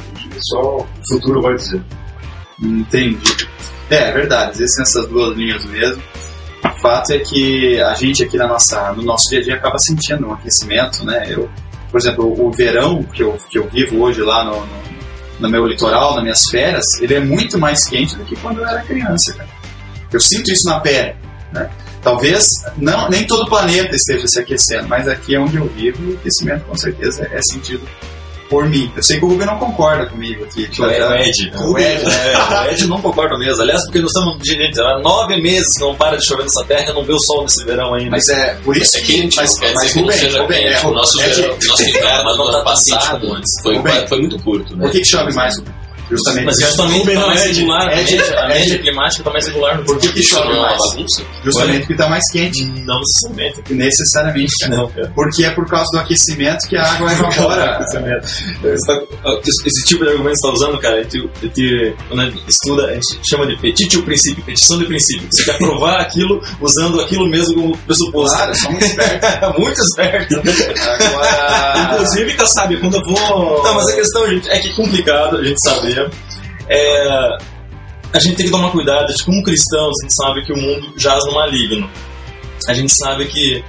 Só 0.51 0.77
o 0.77 0.87
futuro 1.09 1.41
vai 1.41 1.55
dizer. 1.55 1.81
Entendi. 2.61 3.47
É, 3.89 4.09
é 4.09 4.11
verdade, 4.11 4.51
existem 4.51 4.83
essas 4.83 5.07
duas 5.07 5.35
linhas 5.37 5.65
mesmo. 5.65 6.01
O 6.63 6.81
fato 6.81 7.11
é 7.11 7.19
que 7.19 7.81
a 7.81 7.93
gente 7.93 8.23
aqui 8.23 8.37
na 8.37 8.47
nossa, 8.47 8.93
no 8.93 9.03
nosso 9.03 9.29
dia 9.29 9.39
a 9.39 9.43
dia 9.43 9.55
acaba 9.55 9.77
sentindo 9.79 10.27
um 10.27 10.33
aquecimento, 10.33 11.05
né? 11.05 11.25
Eu, 11.27 11.49
por 11.91 11.99
exemplo, 11.99 12.45
o 12.45 12.51
verão 12.51 13.03
que 13.03 13.21
eu, 13.21 13.37
que 13.49 13.57
eu 13.57 13.67
vivo 13.67 14.01
hoje 14.01 14.21
lá 14.21 14.45
no, 14.45 14.59
no, 14.59 14.83
no 15.39 15.49
meu 15.49 15.65
litoral, 15.65 16.15
nas 16.15 16.23
minhas 16.23 16.43
férias, 16.49 16.85
ele 17.01 17.15
é 17.15 17.19
muito 17.19 17.59
mais 17.59 17.83
quente 17.83 18.15
do 18.15 18.23
que 18.23 18.35
quando 18.37 18.59
eu 18.59 18.67
era 18.67 18.81
criança, 18.81 19.33
cara. 19.33 19.49
Eu 20.11 20.19
sinto 20.19 20.51
isso 20.51 20.67
na 20.67 20.79
pele, 20.79 21.15
né? 21.53 21.69
Talvez 22.01 22.45
não, 22.77 23.09
nem 23.09 23.25
todo 23.25 23.43
o 23.43 23.49
planeta 23.49 23.95
esteja 23.95 24.27
se 24.27 24.39
aquecendo, 24.39 24.87
mas 24.89 25.07
aqui 25.07 25.35
é 25.35 25.39
onde 25.39 25.55
eu 25.55 25.67
vivo, 25.69 26.11
o 26.11 26.15
aquecimento 26.15 26.65
com 26.65 26.75
certeza 26.75 27.27
é 27.31 27.39
sentido 27.41 27.87
por 28.49 28.67
mim. 28.67 28.91
Eu 28.95 29.01
sei 29.01 29.17
que 29.17 29.25
o 29.25 29.29
Rubem 29.29 29.47
não 29.47 29.57
concorda 29.57 30.05
comigo 30.05 30.43
aqui. 30.43 30.69
O 30.79 30.85
Ed. 30.85 31.51
O 31.55 31.77
Ed, 31.79 32.03
né? 32.05 32.33
É, 32.33 32.37
o 32.67 32.71
Ed 32.71 32.87
não 32.87 33.01
concorda 33.01 33.37
mesmo. 33.37 33.61
Aliás, 33.63 33.81
porque 33.85 33.99
nós 33.99 34.11
estamos, 34.11 34.37
gente, 34.45 34.79
há 34.81 34.99
nove 34.99 35.41
meses 35.41 35.65
que 35.75 35.79
não 35.81 35.95
para 35.95 36.17
de 36.17 36.25
chover 36.27 36.43
nessa 36.43 36.63
terra 36.65 36.91
e 36.91 36.93
não 36.93 37.03
vê 37.03 37.13
o 37.13 37.19
sol 37.19 37.43
nesse 37.43 37.63
verão 37.63 37.95
ainda. 37.95 38.11
Mas 38.11 38.27
é 38.29 38.53
por 38.63 38.75
isso 38.77 38.97
É 38.97 39.01
quente, 39.01 39.37
mas, 39.37 39.57
quer 39.57 39.73
mas 39.73 39.83
dizer 39.87 39.93
que 39.93 40.05
não 40.05 40.11
seja 40.11 40.41
Rubem, 40.41 40.61
quente. 40.61 40.73
é, 40.75 40.87
o 40.87 40.91
nosso, 40.91 41.21
é 41.21 41.29
de- 41.29 41.41
verão- 41.41 41.57
nosso 41.67 41.83
inverno 41.89 42.23
do 42.23 42.23
tá 42.23 42.43
ano 42.43 42.51
quente 42.51 42.63
passado 42.65 43.27
foi, 43.63 44.07
foi 44.07 44.19
muito 44.19 44.39
curto, 44.43 44.75
né? 44.75 44.83
Por 44.83 44.91
que, 44.91 44.99
que 44.99 45.05
chove 45.07 45.33
mais, 45.33 45.57
Rubem? 45.57 45.73
Justamente. 46.17 46.45
Mas 46.45 46.55
justamente 46.59 46.97
Rubem 46.99 47.13
está 47.15 47.21
não 47.21 47.27
mais 47.27 47.41
é 47.41 47.47
de- 47.49 47.53
regular, 47.59 47.81
a 47.87 47.91
é 47.91 47.95
média, 47.95 48.21
a 48.39 48.43
é 48.43 48.47
média 48.59 48.79
climática 48.79 49.21
está 49.21 49.31
mais 49.31 49.47
regular 49.47 49.77
no 49.77 49.85
Por 49.85 49.97
que, 49.99 50.09
que 50.13 50.19
Isso 50.19 50.29
chove 50.29 50.53
é 50.53 50.61
mais? 50.61 50.77
bagunça? 50.77 51.23
Justamente 51.43 51.79
porque 51.79 51.93
está 51.93 52.09
mais 52.09 52.23
quente. 52.31 52.63
Não 52.65 52.99
necessariamente. 52.99 53.73
Necessariamente, 53.73 54.53
cara. 54.61 54.75
Não, 54.75 54.87
cara. 54.89 55.11
Porque 55.15 55.43
é 55.45 55.49
por 55.51 55.67
causa 55.67 55.85
do 55.93 55.99
aquecimento 55.99 56.67
que 56.67 56.75
a 56.77 56.83
água 56.83 57.11
evapora. 57.13 57.79
Esse, 58.63 58.87
tá- 58.87 59.01
tipo 59.85 60.03
de 60.03 60.09
argumento 60.11 60.33
que 60.35 60.39
você 60.41 60.47
está 60.47 60.49
usando, 60.51 60.79
cara, 60.79 60.95
a 60.99 61.03
gente, 61.03 61.17
a 61.41 61.45
gente, 61.45 61.95
quando 62.07 62.19
a 62.21 62.25
gente 62.25 62.43
estuda, 62.47 62.85
a 62.87 62.93
gente 62.93 63.19
chama 63.29 63.45
de 63.47 63.55
petitio 63.57 64.03
princípio, 64.03 64.43
petição 64.43 64.77
de 64.79 64.85
princípio. 64.85 65.27
Você 65.31 65.43
quer 65.43 65.57
provar 65.57 65.99
aquilo 65.99 66.41
usando 66.61 66.99
aquilo 67.01 67.27
mesmo 67.27 67.55
como 67.55 67.77
pressuposto. 67.79 68.35
claro, 68.35 68.55
são 68.55 68.71
muito 68.71 68.85
espertos. 68.85 69.23
Muito 69.57 69.79
esperto. 69.79 70.35
Agora. 70.89 71.93
Inclusive, 71.93 72.33
que 72.33 72.47
sabe, 72.47 72.77
quando 72.79 72.95
eu 72.95 73.01
vou. 73.03 73.63
Não, 73.63 73.73
mas 73.75 73.87
a 73.89 73.95
questão, 73.95 74.27
gente, 74.27 74.49
é 74.49 74.59
que 74.59 74.69
é 74.69 74.73
complicado 74.73 75.37
a 75.37 75.43
gente 75.43 75.59
saber. 75.61 76.02
É, 76.69 77.37
a 78.13 78.19
gente 78.19 78.35
tem 78.35 78.45
que 78.45 78.51
tomar 78.51 78.71
cuidado, 78.71 79.13
de 79.13 79.23
como 79.23 79.43
cristãos, 79.43 79.91
a 79.99 80.03
gente 80.03 80.13
sabe 80.15 80.45
que 80.45 80.53
o 80.53 80.57
mundo 80.57 80.93
jaz 80.97 81.25
no 81.25 81.33
maligno. 81.33 81.89
A 82.67 82.73
gente 82.73 82.93
sabe 82.93 83.25
que, 83.25 83.63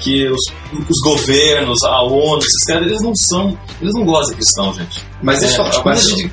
que 0.00 0.28
os, 0.28 0.40
os 0.88 1.00
governos, 1.02 1.82
a 1.82 2.02
ONU, 2.02 2.38
esses 2.38 2.64
caras, 2.66 2.86
eles 2.86 3.02
não 3.02 3.14
são. 3.14 3.58
Eles 3.80 3.94
não 3.94 4.04
gostam 4.04 4.30
de 4.30 4.36
cristãos, 4.36 4.76
gente. 4.76 5.04
Mas 5.22 5.40
deixa 5.40 5.62
eu 5.62 5.72
falar. 5.72 5.92
a, 5.92 5.96
gente, 5.96 6.32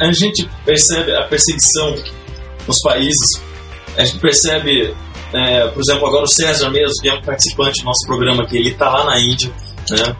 a 0.00 0.12
gente 0.12 0.50
percebe 0.64 1.14
a 1.14 1.24
perseguição 1.24 1.94
nos 2.66 2.80
países, 2.80 3.40
a 3.96 4.04
gente 4.04 4.18
percebe, 4.18 4.94
é, 5.32 5.68
por 5.68 5.80
exemplo, 5.80 6.06
agora 6.06 6.24
o 6.24 6.28
César 6.28 6.70
mesmo, 6.70 6.94
que 7.00 7.08
é 7.08 7.14
um 7.14 7.22
participante 7.22 7.80
do 7.80 7.84
nosso 7.84 8.06
programa 8.06 8.42
aqui, 8.42 8.56
ele 8.56 8.70
está 8.70 8.90
lá 8.90 9.04
na 9.04 9.20
Índia, 9.20 9.52
né? 9.90 10.16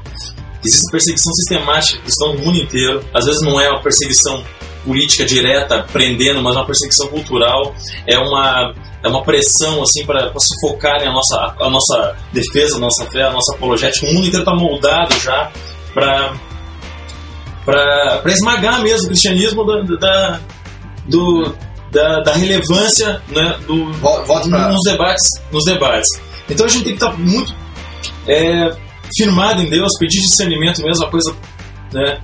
Existe 0.65 0.91
perseguição 0.91 1.33
sistemática 1.35 2.01
cristã 2.03 2.27
no 2.27 2.39
mundo 2.39 2.59
inteiro. 2.59 3.05
Às 3.15 3.25
vezes 3.25 3.41
não 3.43 3.61
é 3.61 3.69
uma 3.71 3.83
perseguição 3.83 4.43
política 4.85 5.25
direta, 5.25 5.85
prendendo, 5.93 6.43
mas 6.43 6.55
uma 6.57 6.65
perseguição 6.67 7.09
cultural. 7.09 7.75
É 8.07 8.19
uma, 8.19 8.73
é 9.05 9.09
uma 9.09 9.23
pressão 9.23 9.83
assim 9.83 10.05
para 10.07 10.33
sufocarem 10.39 11.09
a 11.09 11.13
nossa, 11.13 11.55
a 11.61 11.71
nossa 11.71 12.17
defesa, 12.33 12.77
a 12.77 12.81
nossa 12.81 13.05
fé, 13.11 13.23
a 13.25 13.31
nossa 13.33 13.55
apologética. 13.55 14.07
O 14.07 14.13
mundo 14.15 14.27
inteiro 14.29 14.45
está 14.45 14.55
moldado 14.55 15.19
já 15.21 15.51
para 15.95 16.35
para 17.65 18.23
esmagar 18.33 18.81
mesmo 18.81 19.07
o 19.07 19.09
cristianismo 19.09 19.65
da, 19.67 19.81
da, 19.97 20.41
do, 21.07 21.53
da, 21.91 22.21
da 22.21 22.33
relevância 22.33 23.21
né, 23.29 23.59
do, 23.67 23.93
Vo- 23.95 24.25
Volte 24.25 24.49
pra. 24.49 24.69
nos 24.69 24.81
debates, 24.85 25.25
nos 25.51 25.65
debates. 25.65 26.09
Então 26.49 26.65
a 26.67 26.69
gente 26.69 26.85
tem 26.85 26.97
que 26.97 27.05
estar 27.05 27.19
muito 27.19 27.53
é, 28.29 28.71
firmado 29.17 29.63
em 29.63 29.69
Deus, 29.69 29.93
pedir 29.99 30.21
discernimento 30.21 30.83
mesmo, 30.83 31.05
a 31.05 31.11
coisa, 31.11 31.35
né? 31.93 32.21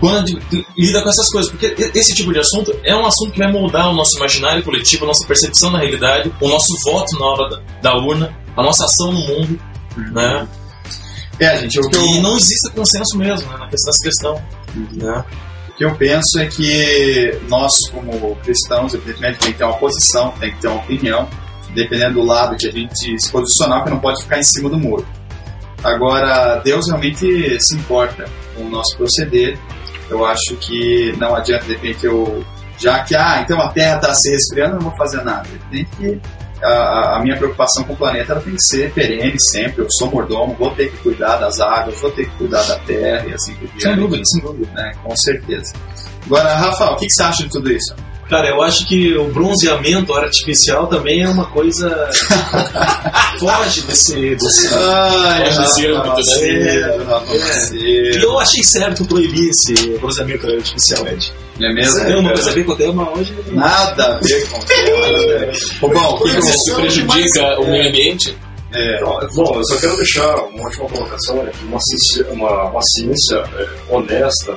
Quando 0.00 0.38
lida 0.76 1.02
com 1.02 1.08
essas 1.08 1.28
coisas, 1.30 1.50
porque 1.50 1.74
esse 1.94 2.14
tipo 2.14 2.30
de 2.32 2.38
assunto 2.38 2.70
é 2.84 2.94
um 2.94 3.06
assunto 3.06 3.32
que 3.32 3.38
vai 3.38 3.50
moldar 3.50 3.88
o 3.88 3.94
nosso 3.94 4.16
imaginário 4.18 4.62
coletivo, 4.62 5.04
a 5.04 5.08
nossa 5.08 5.26
percepção 5.26 5.72
da 5.72 5.78
realidade, 5.78 6.30
o 6.40 6.48
nosso 6.48 6.74
voto 6.84 7.18
na 7.18 7.24
hora 7.24 7.48
da, 7.48 7.62
da 7.80 7.96
urna, 7.96 8.36
a 8.54 8.62
nossa 8.62 8.84
ação 8.84 9.10
no 9.12 9.20
mundo, 9.20 9.58
né? 10.12 10.46
É, 11.40 11.58
gente, 11.60 11.78
o 11.80 11.88
que 11.88 11.96
eu, 11.96 12.06
E 12.06 12.20
não 12.20 12.36
existe 12.36 12.70
consenso 12.74 13.16
mesmo 13.16 13.50
né, 13.50 13.58
na 13.58 13.68
questão- 13.68 13.90
nessa 13.90 14.02
questão, 14.04 14.42
né? 14.92 15.24
o 15.70 15.72
que 15.74 15.84
eu 15.84 15.94
penso 15.94 16.38
é 16.38 16.46
que 16.46 17.38
nós, 17.48 17.72
como 17.90 18.36
cristãos, 18.36 18.92
evidentemente 18.94 19.38
tem 19.38 19.52
que 19.52 19.58
ter 19.58 19.64
uma 19.64 19.76
posição, 19.76 20.30
tem 20.40 20.50
que 20.54 20.60
ter 20.60 20.68
uma 20.68 20.78
opinião, 20.82 21.28
dependendo 21.74 22.14
do 22.14 22.22
lado 22.22 22.56
que 22.56 22.66
a 22.66 22.72
gente 22.72 23.18
se 23.18 23.30
posicionar, 23.30 23.84
que 23.84 23.90
não 23.90 23.98
pode 23.98 24.22
ficar 24.22 24.38
em 24.38 24.42
cima 24.42 24.68
do 24.70 24.78
muro. 24.78 25.06
Agora, 25.84 26.56
Deus 26.64 26.86
realmente 26.88 27.58
se 27.60 27.76
importa 27.76 28.24
com 28.54 28.62
o 28.64 28.68
nosso 28.70 28.96
proceder. 28.96 29.58
Eu 30.10 30.24
acho 30.24 30.56
que 30.60 31.12
não 31.18 31.34
adianta, 31.34 31.64
de 31.64 31.72
repente, 31.74 32.06
eu. 32.06 32.44
Já 32.78 33.02
que, 33.04 33.14
ah, 33.14 33.40
então 33.42 33.60
a 33.60 33.68
Terra 33.68 33.96
está 33.96 34.14
se 34.14 34.30
resfriando, 34.30 34.72
eu 34.76 34.80
não 34.80 34.90
vou 34.90 34.96
fazer 34.98 35.22
nada. 35.22 35.48
Tem 35.70 35.84
que 35.84 36.20
a- 36.62 37.16
a, 37.16 37.20
minha 37.22 37.36
preocupação 37.36 37.84
com 37.84 37.92
o 37.92 37.96
planeta 37.96 38.32
ela 38.32 38.40
tem 38.40 38.54
que 38.54 38.62
ser 38.62 38.90
perene 38.92 39.36
sempre. 39.40 39.82
Eu 39.82 39.88
sou 39.98 40.10
mordomo, 40.10 40.54
vou 40.58 40.70
ter 40.70 40.90
que 40.90 40.96
cuidar 40.98 41.36
das 41.36 41.58
águas, 41.60 42.00
vou 42.00 42.10
ter 42.10 42.24
que 42.28 42.36
cuidar 42.36 42.62
da 42.64 42.78
terra 42.80 43.26
e 43.28 43.34
assim 43.34 43.54
por 43.54 43.68
diante. 43.68 43.82
Sem 43.82 43.96
dúvida, 43.96 44.22
sem 44.24 44.42
dúvida. 44.42 44.70
Né? 44.74 44.92
Com 45.02 45.16
certeza. 45.16 45.72
Agora, 46.26 46.54
Rafael, 46.54 46.92
o 46.92 46.96
que, 46.96 47.06
que 47.06 47.12
você 47.12 47.22
acha 47.22 47.42
de 47.44 47.50
tudo 47.50 47.70
isso? 47.72 47.94
Cara, 48.28 48.48
eu 48.48 48.60
acho 48.60 48.86
que 48.86 49.16
o 49.16 49.28
bronzeamento 49.28 50.12
artificial 50.12 50.88
também 50.88 51.22
é 51.22 51.28
uma 51.28 51.46
coisa. 51.46 52.10
foge 53.38 53.82
desse. 53.82 54.34
desse... 54.34 54.74
Ai, 54.74 55.46
Foge 55.46 55.60
desse 55.60 55.86
âmbito, 55.86 56.16
né? 56.16 56.48
É. 56.48 57.74
E 57.74 58.16
eu 58.20 58.38
achei 58.38 58.64
certo 58.64 59.04
proibir 59.04 59.50
esse 59.50 59.74
bronzeamento 59.98 60.46
artificial, 60.46 61.06
Ed. 61.06 61.32
Não 61.60 61.68
é 61.68 61.72
mesmo? 61.72 61.92
Você 61.92 62.04
tem 62.04 62.16
uma 62.16 62.32
coisa 62.32 62.50
a 62.50 62.54
ver 62.54 62.64
com 62.64 62.72
o 62.72 62.76
tema 62.76 63.10
hoje? 63.16 63.34
Nada 63.52 64.16
a 64.16 64.20
ver 64.20 64.48
com 64.48 64.58
o 64.58 64.64
tema. 64.64 65.94
Bom, 65.94 66.16
o 66.16 66.22
que 66.22 66.32
que 66.32 66.38
Isso 66.40 66.74
prejudica 66.74 67.60
o 67.60 67.70
meio 67.70 67.88
ambiente? 67.88 68.36
É, 68.72 69.00
bom, 69.00 69.54
eu 69.54 69.64
só 69.64 69.76
quero 69.78 69.96
deixar 69.96 70.34
uma 70.36 70.64
última 70.64 70.88
colocação, 70.88 71.42
né, 71.42 71.52
uma 71.62 71.78
ciência, 71.80 72.26
uma, 72.30 72.64
uma 72.64 72.80
ciência 72.82 73.36
é, 73.58 73.68
honesta, 73.88 74.54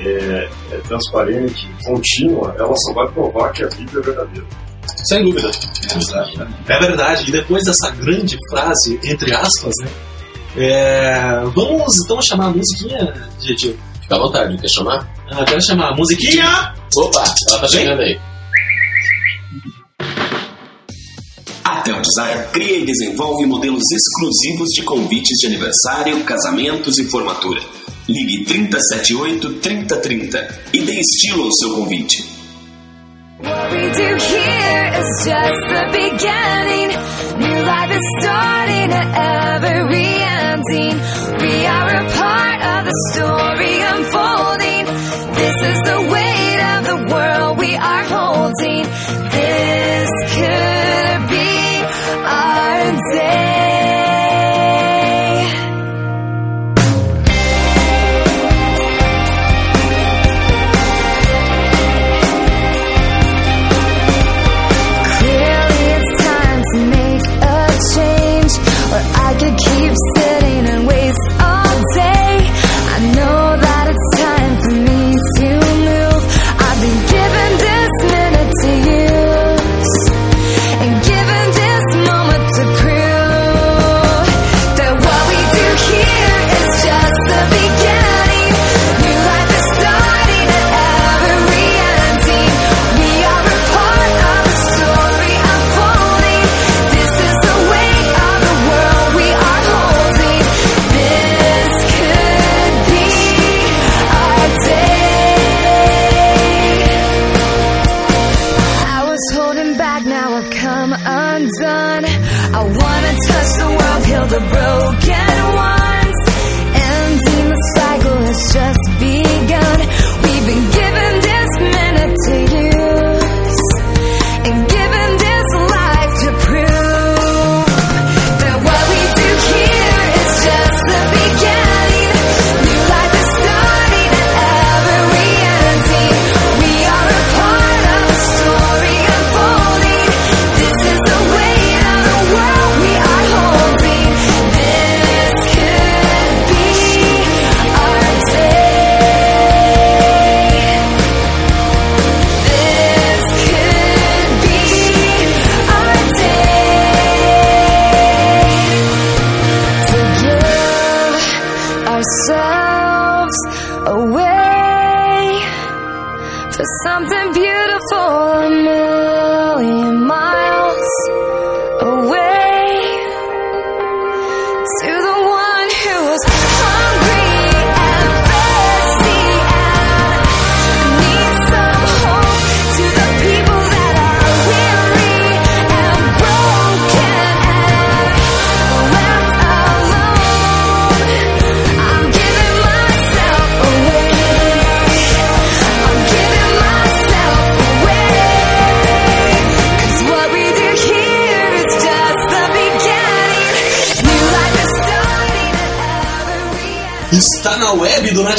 é, 0.00 0.50
é, 0.72 0.76
transparente, 0.78 1.68
contínua, 1.84 2.54
ela 2.58 2.74
só 2.76 2.92
vai 2.94 3.08
provar 3.12 3.52
que 3.52 3.64
a 3.64 3.68
Bíblia 3.68 4.00
é 4.00 4.02
verdadeira. 4.02 4.46
Sem 5.08 5.24
dúvida. 5.24 5.50
exatamente. 5.96 6.54
É 6.68 6.78
verdade. 6.78 7.28
E 7.28 7.32
depois 7.32 7.62
dessa 7.64 7.90
grande 7.90 8.36
frase, 8.50 8.98
entre 9.04 9.34
aspas, 9.34 9.74
né? 9.82 9.88
é, 10.56 11.40
Vamos 11.54 11.92
então 12.04 12.20
chamar 12.22 12.46
a 12.46 12.50
musiquinha, 12.50 13.30
gente. 13.40 13.78
Fica 14.02 14.16
à 14.16 14.18
vontade, 14.18 14.56
quer 14.58 14.68
chamar? 14.68 15.08
Ah, 15.30 15.44
quero 15.44 15.62
chamar 15.64 15.92
a 15.92 15.96
musiquinha. 15.96 16.74
Opa, 16.96 17.24
ela 17.50 17.60
tá 17.60 17.68
chegando 17.68 18.00
aí. 18.00 18.18
A 21.64 21.76
Tel 21.82 22.00
Design 22.00 22.44
cria 22.52 22.78
e 22.78 22.84
desenvolve 22.84 23.46
modelos 23.46 23.82
exclusivos 23.92 24.68
de 24.74 24.82
convites 24.82 25.38
de 25.38 25.46
aniversário, 25.46 26.24
casamentos 26.24 26.98
e 26.98 27.04
formatura. 27.08 27.60
Ligue 28.10 28.42
3078-3030 28.44 30.50
e 30.74 30.80
dê 30.80 30.98
estilo 30.98 31.44
ao 31.44 31.52
seu 31.52 31.74
convite. 31.76 32.24
What 33.38 33.70
we 33.70 33.88
do 33.90 34.16
here 34.16 34.92
is 34.98 35.24
just 35.24 35.60
the 35.70 35.84
beginning. 35.92 36.88
New 37.38 37.62
life 37.64 37.92
is 37.96 38.04
starting 38.18 38.92
at 38.92 39.62
every 39.62 40.08
ending. 40.42 40.96
We 41.40 41.66
are 41.66 41.88
a 41.88 42.04
part 42.18 42.60
of 42.74 42.80
the 42.88 42.94
story 43.12 43.80
unfolding. 43.80 44.09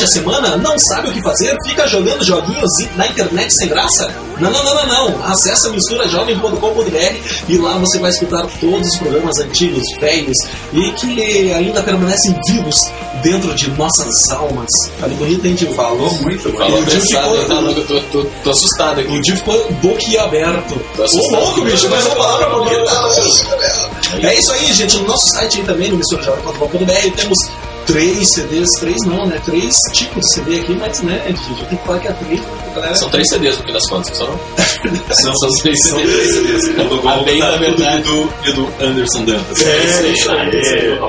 Durante 0.01 0.03
a 0.03 0.07
semana? 0.07 0.57
Não 0.57 0.77
sabe 0.79 1.09
o 1.09 1.13
que 1.13 1.21
fazer? 1.21 1.55
Fica 1.67 1.87
jogando 1.87 2.23
joguinhos 2.23 2.69
na 2.95 3.07
internet 3.07 3.53
sem 3.53 3.67
graça? 3.69 4.07
Não, 4.39 4.49
não, 4.51 4.63
não, 4.63 4.75
não, 4.75 4.87
não. 5.11 5.25
Acesse 5.25 5.69
misturajovem.com.br 5.69 7.15
e 7.47 7.57
lá 7.57 7.77
você 7.77 7.99
vai 7.99 8.09
escutar 8.09 8.45
todos 8.59 8.87
os 8.87 8.97
programas 8.97 9.37
antigos, 9.39 9.83
velhos 9.99 10.37
e 10.73 10.91
que 10.93 11.53
ainda 11.53 11.83
permanecem 11.83 12.35
vivos 12.49 12.75
dentro 13.23 13.53
de 13.53 13.69
nossas 13.71 14.29
almas. 14.31 14.69
Falei 14.99 15.15
bonito, 15.17 15.45
hein, 15.45 15.55
tio? 15.55 15.73
Falou 15.75 16.11
muito, 16.21 16.51
Fala 16.53 16.79
o 16.79 16.85
ficou- 16.85 17.35
eu 17.35 17.85
tô, 17.85 18.01
tô, 18.11 18.23
tô 18.43 18.49
assustado 18.49 18.99
aqui. 19.01 19.11
O 19.15 19.21
Dio 19.21 19.37
ficou 19.37 19.71
boquiaberto. 19.73 20.79
Tô 20.95 21.03
Ô 21.03 21.31
louco, 21.31 21.61
bicho, 21.61 21.87
mas 21.89 22.05
uma 22.05 22.15
palavra 22.15 22.49
bonita. 22.49 24.27
É 24.27 24.35
isso 24.35 24.51
aí, 24.53 24.73
gente. 24.73 24.97
No 24.99 25.07
nosso 25.09 25.29
site 25.31 25.59
aí 25.59 25.65
também, 25.65 25.89
no 25.91 25.97
misturajovem.com.br, 25.97 27.15
temos 27.15 27.37
três 27.91 28.34
CDs, 28.34 28.69
três 28.80 28.97
não, 29.06 29.25
né? 29.25 29.41
Três 29.45 29.75
tipos 29.93 30.21
de 30.25 30.34
CD 30.34 30.60
aqui, 30.60 30.73
mas 30.73 31.01
né, 31.01 31.21
gente, 31.27 31.49
eu 31.62 31.67
tenho 31.67 31.82
que 31.82 31.88
falar 31.88 31.99
que 31.99 32.08
é 32.08 32.12
três, 32.13 32.39
né? 32.41 32.47
galera. 32.75 32.95
São 32.95 33.10
três 33.10 33.30
CDs 33.30 33.58
no 33.58 33.63
fim 33.65 33.73
das 33.73 33.89
contas, 33.89 34.17
só 34.17 34.27
não? 34.27 34.39
São, 35.13 35.36
São 35.36 35.49
três 35.62 35.84
são 35.84 35.99
CDs. 35.99 36.15
três 36.15 36.63
CDs. 36.63 36.80
O 36.80 36.89
do 37.01 37.10
A 37.10 37.17
bem 37.23 37.39
da 37.39 37.49
Golgo, 37.49 37.60
verdade. 37.63 38.01
do, 38.04 38.34
e 38.45 38.51
do 38.54 38.86
Anderson 38.86 39.25
Dantas. 39.25 39.62
É, 39.62 40.08
isso 40.08 40.32
aí. 40.32 40.99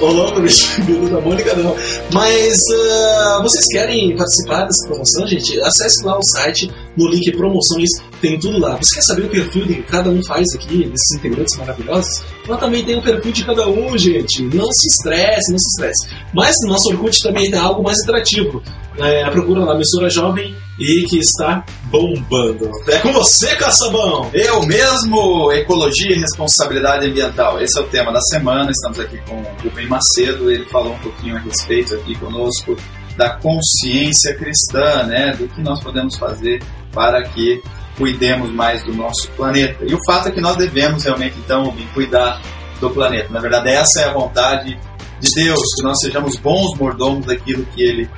Ô 0.00 0.08
louco, 0.08 0.40
bicho, 0.40 0.80
Bilu 0.84 1.08
da 1.08 1.20
Mônica 1.20 1.54
não. 1.56 1.74
Mas 2.12 2.54
ah, 2.70 3.40
vocês 3.42 3.64
querem 3.72 4.14
participar 4.14 4.64
dessa 4.64 4.86
promoção, 4.86 5.26
gente? 5.26 5.58
Acesse 5.62 6.04
lá 6.04 6.18
o 6.18 6.22
site 6.22 6.70
no 6.96 7.08
link 7.08 7.32
promoções 7.32 7.88
tudo 8.34 8.58
lá. 8.58 8.76
Você 8.76 8.96
quer 8.96 9.02
saber 9.02 9.24
o 9.26 9.28
perfil 9.28 9.66
que 9.66 9.82
cada 9.82 10.10
um 10.10 10.22
faz 10.24 10.44
aqui, 10.54 10.84
desses 10.84 11.18
integrantes 11.18 11.56
maravilhosos? 11.56 12.24
Lá 12.48 12.56
também 12.56 12.84
tem 12.84 12.98
o 12.98 13.02
perfil 13.02 13.32
de 13.32 13.44
cada 13.44 13.68
um, 13.68 13.96
gente. 13.96 14.42
Não 14.42 14.70
se 14.72 14.88
estresse, 14.88 15.52
não 15.52 15.58
se 15.58 15.68
estresse. 15.68 16.08
Mas 16.34 16.54
no 16.62 16.70
nosso 16.70 16.88
Orkut 16.90 17.16
também 17.22 17.50
tem 17.50 17.58
algo 17.58 17.82
mais 17.82 17.98
atrativo. 18.02 18.62
É, 18.98 19.28
procura 19.30 19.64
lá, 19.64 19.76
Mistura 19.76 20.08
Jovem 20.08 20.56
e 20.78 21.04
que 21.04 21.18
está 21.18 21.64
bombando. 21.84 22.70
É 22.88 22.98
com 22.98 23.12
você, 23.12 23.54
Caçabão! 23.56 24.30
Eu 24.32 24.64
mesmo, 24.66 25.52
ecologia 25.52 26.12
e 26.12 26.18
responsabilidade 26.18 27.06
ambiental. 27.06 27.60
Esse 27.60 27.78
é 27.78 27.82
o 27.82 27.86
tema 27.88 28.12
da 28.12 28.20
semana. 28.22 28.70
Estamos 28.70 28.98
aqui 28.98 29.18
com 29.28 29.36
o 29.36 29.46
Rubem 29.62 29.86
Macedo. 29.86 30.50
Ele 30.50 30.64
falou 30.66 30.94
um 30.94 30.98
pouquinho 30.98 31.36
a 31.36 31.40
respeito 31.40 31.94
aqui 31.94 32.14
conosco 32.18 32.76
da 33.16 33.36
consciência 33.38 34.34
cristã, 34.34 35.04
né? 35.04 35.34
Do 35.36 35.48
que 35.48 35.60
nós 35.60 35.82
podemos 35.82 36.16
fazer 36.16 36.62
para 36.92 37.22
que 37.22 37.62
cuidemos 37.96 38.52
mais 38.52 38.84
do 38.84 38.94
nosso 38.94 39.28
planeta. 39.36 39.84
E 39.86 39.94
o 39.94 39.98
fato 40.06 40.28
é 40.28 40.30
que 40.30 40.40
nós 40.40 40.56
devemos 40.56 41.04
realmente, 41.04 41.36
então, 41.38 41.74
cuidar 41.94 42.40
do 42.80 42.90
planeta. 42.90 43.28
Na 43.30 43.40
verdade, 43.40 43.70
essa 43.70 44.00
é 44.00 44.04
a 44.04 44.12
vontade 44.12 44.78
de 45.20 45.34
Deus, 45.34 45.60
que 45.76 45.82
nós 45.82 45.98
sejamos 46.00 46.36
bons 46.36 46.76
mordomos 46.78 47.26
daquilo 47.26 47.64
que 47.74 47.82
Ele 47.82 48.08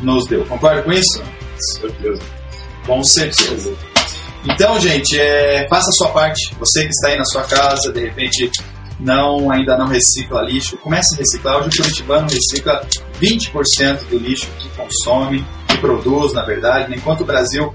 nos 0.00 0.26
deu. 0.26 0.44
Concorda 0.46 0.82
com 0.82 0.92
isso? 0.92 1.22
certeza. 1.80 2.22
Com 2.86 3.02
certeza. 3.02 3.72
Então, 4.44 4.78
gente, 4.78 5.18
é, 5.18 5.66
faça 5.68 5.88
a 5.88 5.92
sua 5.92 6.08
parte. 6.08 6.54
Você 6.58 6.82
que 6.82 6.90
está 6.90 7.08
aí 7.08 7.16
na 7.16 7.24
sua 7.24 7.42
casa, 7.42 7.92
de 7.92 8.00
repente 8.00 8.50
não 9.00 9.50
ainda 9.50 9.76
não 9.76 9.86
recicla 9.86 10.42
lixo, 10.42 10.76
comece 10.76 11.14
a 11.14 11.18
reciclar. 11.18 11.58
Hoje 11.58 11.68
o 11.68 11.82
Curitibano 11.82 12.28
recicla 12.28 12.86
20% 13.20 14.08
do 14.08 14.18
lixo 14.18 14.46
que 14.58 14.68
consome, 14.70 15.44
que 15.66 15.78
produz, 15.78 16.32
na 16.32 16.44
verdade, 16.44 16.90
né? 16.90 16.96
enquanto 16.96 17.22
o 17.22 17.24
Brasil 17.24 17.74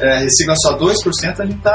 é, 0.00 0.18
recicla 0.18 0.54
só 0.56 0.76
2%, 0.78 1.40
a 1.40 1.44
gente 1.44 1.56
está 1.56 1.72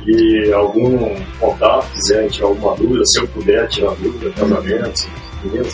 e 0.06 0.52
algum 0.52 1.14
contato, 1.38 1.86
quiser 1.92 2.28
tirar 2.30 2.46
alguma 2.46 2.74
dúvida, 2.76 3.02
se 3.04 3.20
eu 3.20 3.28
puder 3.28 3.68
tirar 3.68 3.94
dúvida, 3.96 4.30
casamento, 4.30 5.08
entendeu? 5.44 5.66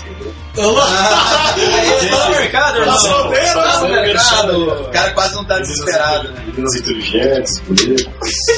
tá 0.57 2.25
no 2.25 2.31
mercado, 2.31 2.85
Tá 2.85 2.93
solteiro, 2.99 3.55
Tá 3.55 3.81
no 3.81 3.89
mercado. 3.89 4.71
O 4.83 4.91
cara 4.91 5.11
quase 5.13 5.35
não 5.35 5.45
tá 5.45 5.59
desesperado, 5.59 6.31
né? 6.31 6.45
Meninas 6.47 6.75
inteligentes, 6.77 7.59
bonitas. 7.61 8.07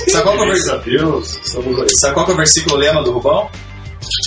Sabe 0.09 0.23
qual 0.23 0.35
que 0.37 0.41
é 0.41 0.43
o 0.43 0.47
Graças 0.47 0.67
vers- 0.67 0.69
a 0.69 0.77
Deus, 0.77 1.41
estamos 1.45 1.81
aí. 1.83 1.97
Sabe 1.97 2.15
qual 2.15 2.27
que 2.27 2.33
é 2.33 2.35
o 2.35 2.37
versículo 2.37 2.77
lema 2.77 3.03
do 3.03 3.13
Rubão? 3.13 3.49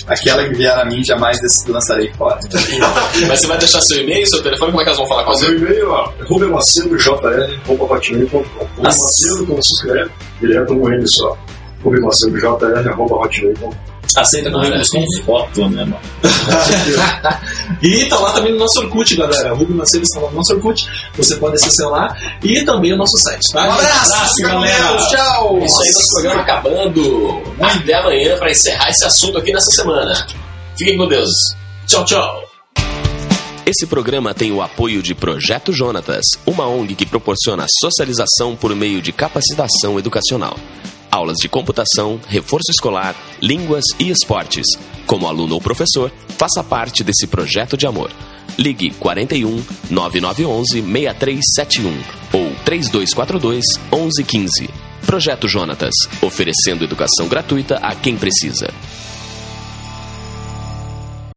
Aquela 0.07 0.43
que 0.43 0.53
vier 0.55 0.77
a 0.77 0.85
mim, 0.85 1.03
jamais 1.03 1.37
lançarei 1.67 2.11
fora. 2.13 2.39
Mas 3.27 3.39
você 3.39 3.47
vai 3.47 3.57
deixar 3.57 3.81
seu 3.81 4.01
e-mail, 4.01 4.27
seu 4.27 4.43
telefone, 4.43 4.71
como 4.71 4.81
é 4.81 4.83
que 4.83 4.89
elas 4.89 4.99
vão 4.99 5.07
falar 5.07 5.23
com 5.23 5.31
Mas 5.31 5.39
você? 5.39 5.51
o 5.51 5.57
e-mail, 5.57 5.89
ó, 5.91 6.11
Rubem 6.27 6.49
Macedo, 6.49 6.89
como 9.47 9.63
se 9.63 9.73
escreve, 9.73 10.11
direto 10.39 10.73
no 10.73 10.93
N 10.93 11.03
só. 11.07 11.37
Rubem 11.83 12.01
Aceita 14.17 14.51
currículos 14.51 14.89
com 14.89 15.05
foto, 15.25 15.69
né, 15.69 15.85
mano? 15.85 15.99
E 17.81 18.05
tá 18.05 18.19
lá 18.19 18.31
também 18.31 18.51
no 18.51 18.59
nosso 18.59 18.79
Orkut, 18.79 19.15
galera. 19.15 19.53
Rubem 19.53 19.75
Macedo 19.75 20.03
está 20.03 20.19
lá 20.19 20.29
no 20.29 20.35
nosso 20.35 20.53
Orkut. 20.53 20.87
Você 21.15 21.35
pode 21.37 21.55
acessar 21.55 21.89
lá. 21.89 22.15
E 22.43 22.63
também 22.63 22.93
o 22.93 22.97
nosso 22.97 23.17
site, 23.17 23.51
tá? 23.51 23.67
Um 23.67 23.71
abraço, 23.71 24.43
com 24.43 24.61
Deus, 24.61 25.09
tchau! 25.09 25.59
É 25.59 25.65
Isso 25.65 25.81
aí, 25.81 25.91
nosso 25.91 26.07
programa 26.13 26.41
acabando. 26.41 27.41
Até 27.59 27.93
amanhã 27.95 28.37
para 28.37 28.51
encerrar 28.51 28.89
esse 28.89 29.05
assunto 29.05 29.37
aqui 29.37 29.51
nessa 29.51 29.71
semana. 29.71 30.27
Fiquem 30.77 30.97
com 30.97 31.07
Deus. 31.07 31.31
Tchau, 31.87 32.05
tchau. 32.05 32.51
Esse 33.65 33.85
programa 33.85 34.33
tem 34.33 34.51
o 34.51 34.61
apoio 34.61 35.01
de 35.01 35.13
Projeto 35.15 35.71
Jonatas, 35.71 36.25
uma 36.45 36.67
ONG 36.67 36.95
que 36.95 37.05
proporciona 37.05 37.65
socialização 37.79 38.55
por 38.55 38.75
meio 38.75 39.01
de 39.01 39.11
capacitação 39.11 39.97
educacional. 39.97 40.57
Aulas 41.11 41.37
de 41.41 41.49
computação, 41.49 42.21
reforço 42.25 42.71
escolar, 42.71 43.13
línguas 43.41 43.83
e 43.99 44.09
esportes. 44.09 44.65
Como 45.05 45.27
aluno 45.27 45.55
ou 45.55 45.61
professor, 45.61 46.09
faça 46.37 46.63
parte 46.63 47.03
desse 47.03 47.27
projeto 47.27 47.75
de 47.75 47.85
amor. 47.85 48.09
Ligue 48.57 48.91
41 48.91 49.61
9911 49.89 50.81
6371 50.81 51.91
ou 52.31 52.55
3242 52.63 53.65
1115. 53.91 54.69
Projeto 55.05 55.49
Jonatas, 55.49 55.93
oferecendo 56.21 56.85
educação 56.85 57.27
gratuita 57.27 57.75
a 57.77 57.93
quem 57.93 58.15
precisa. 58.15 58.69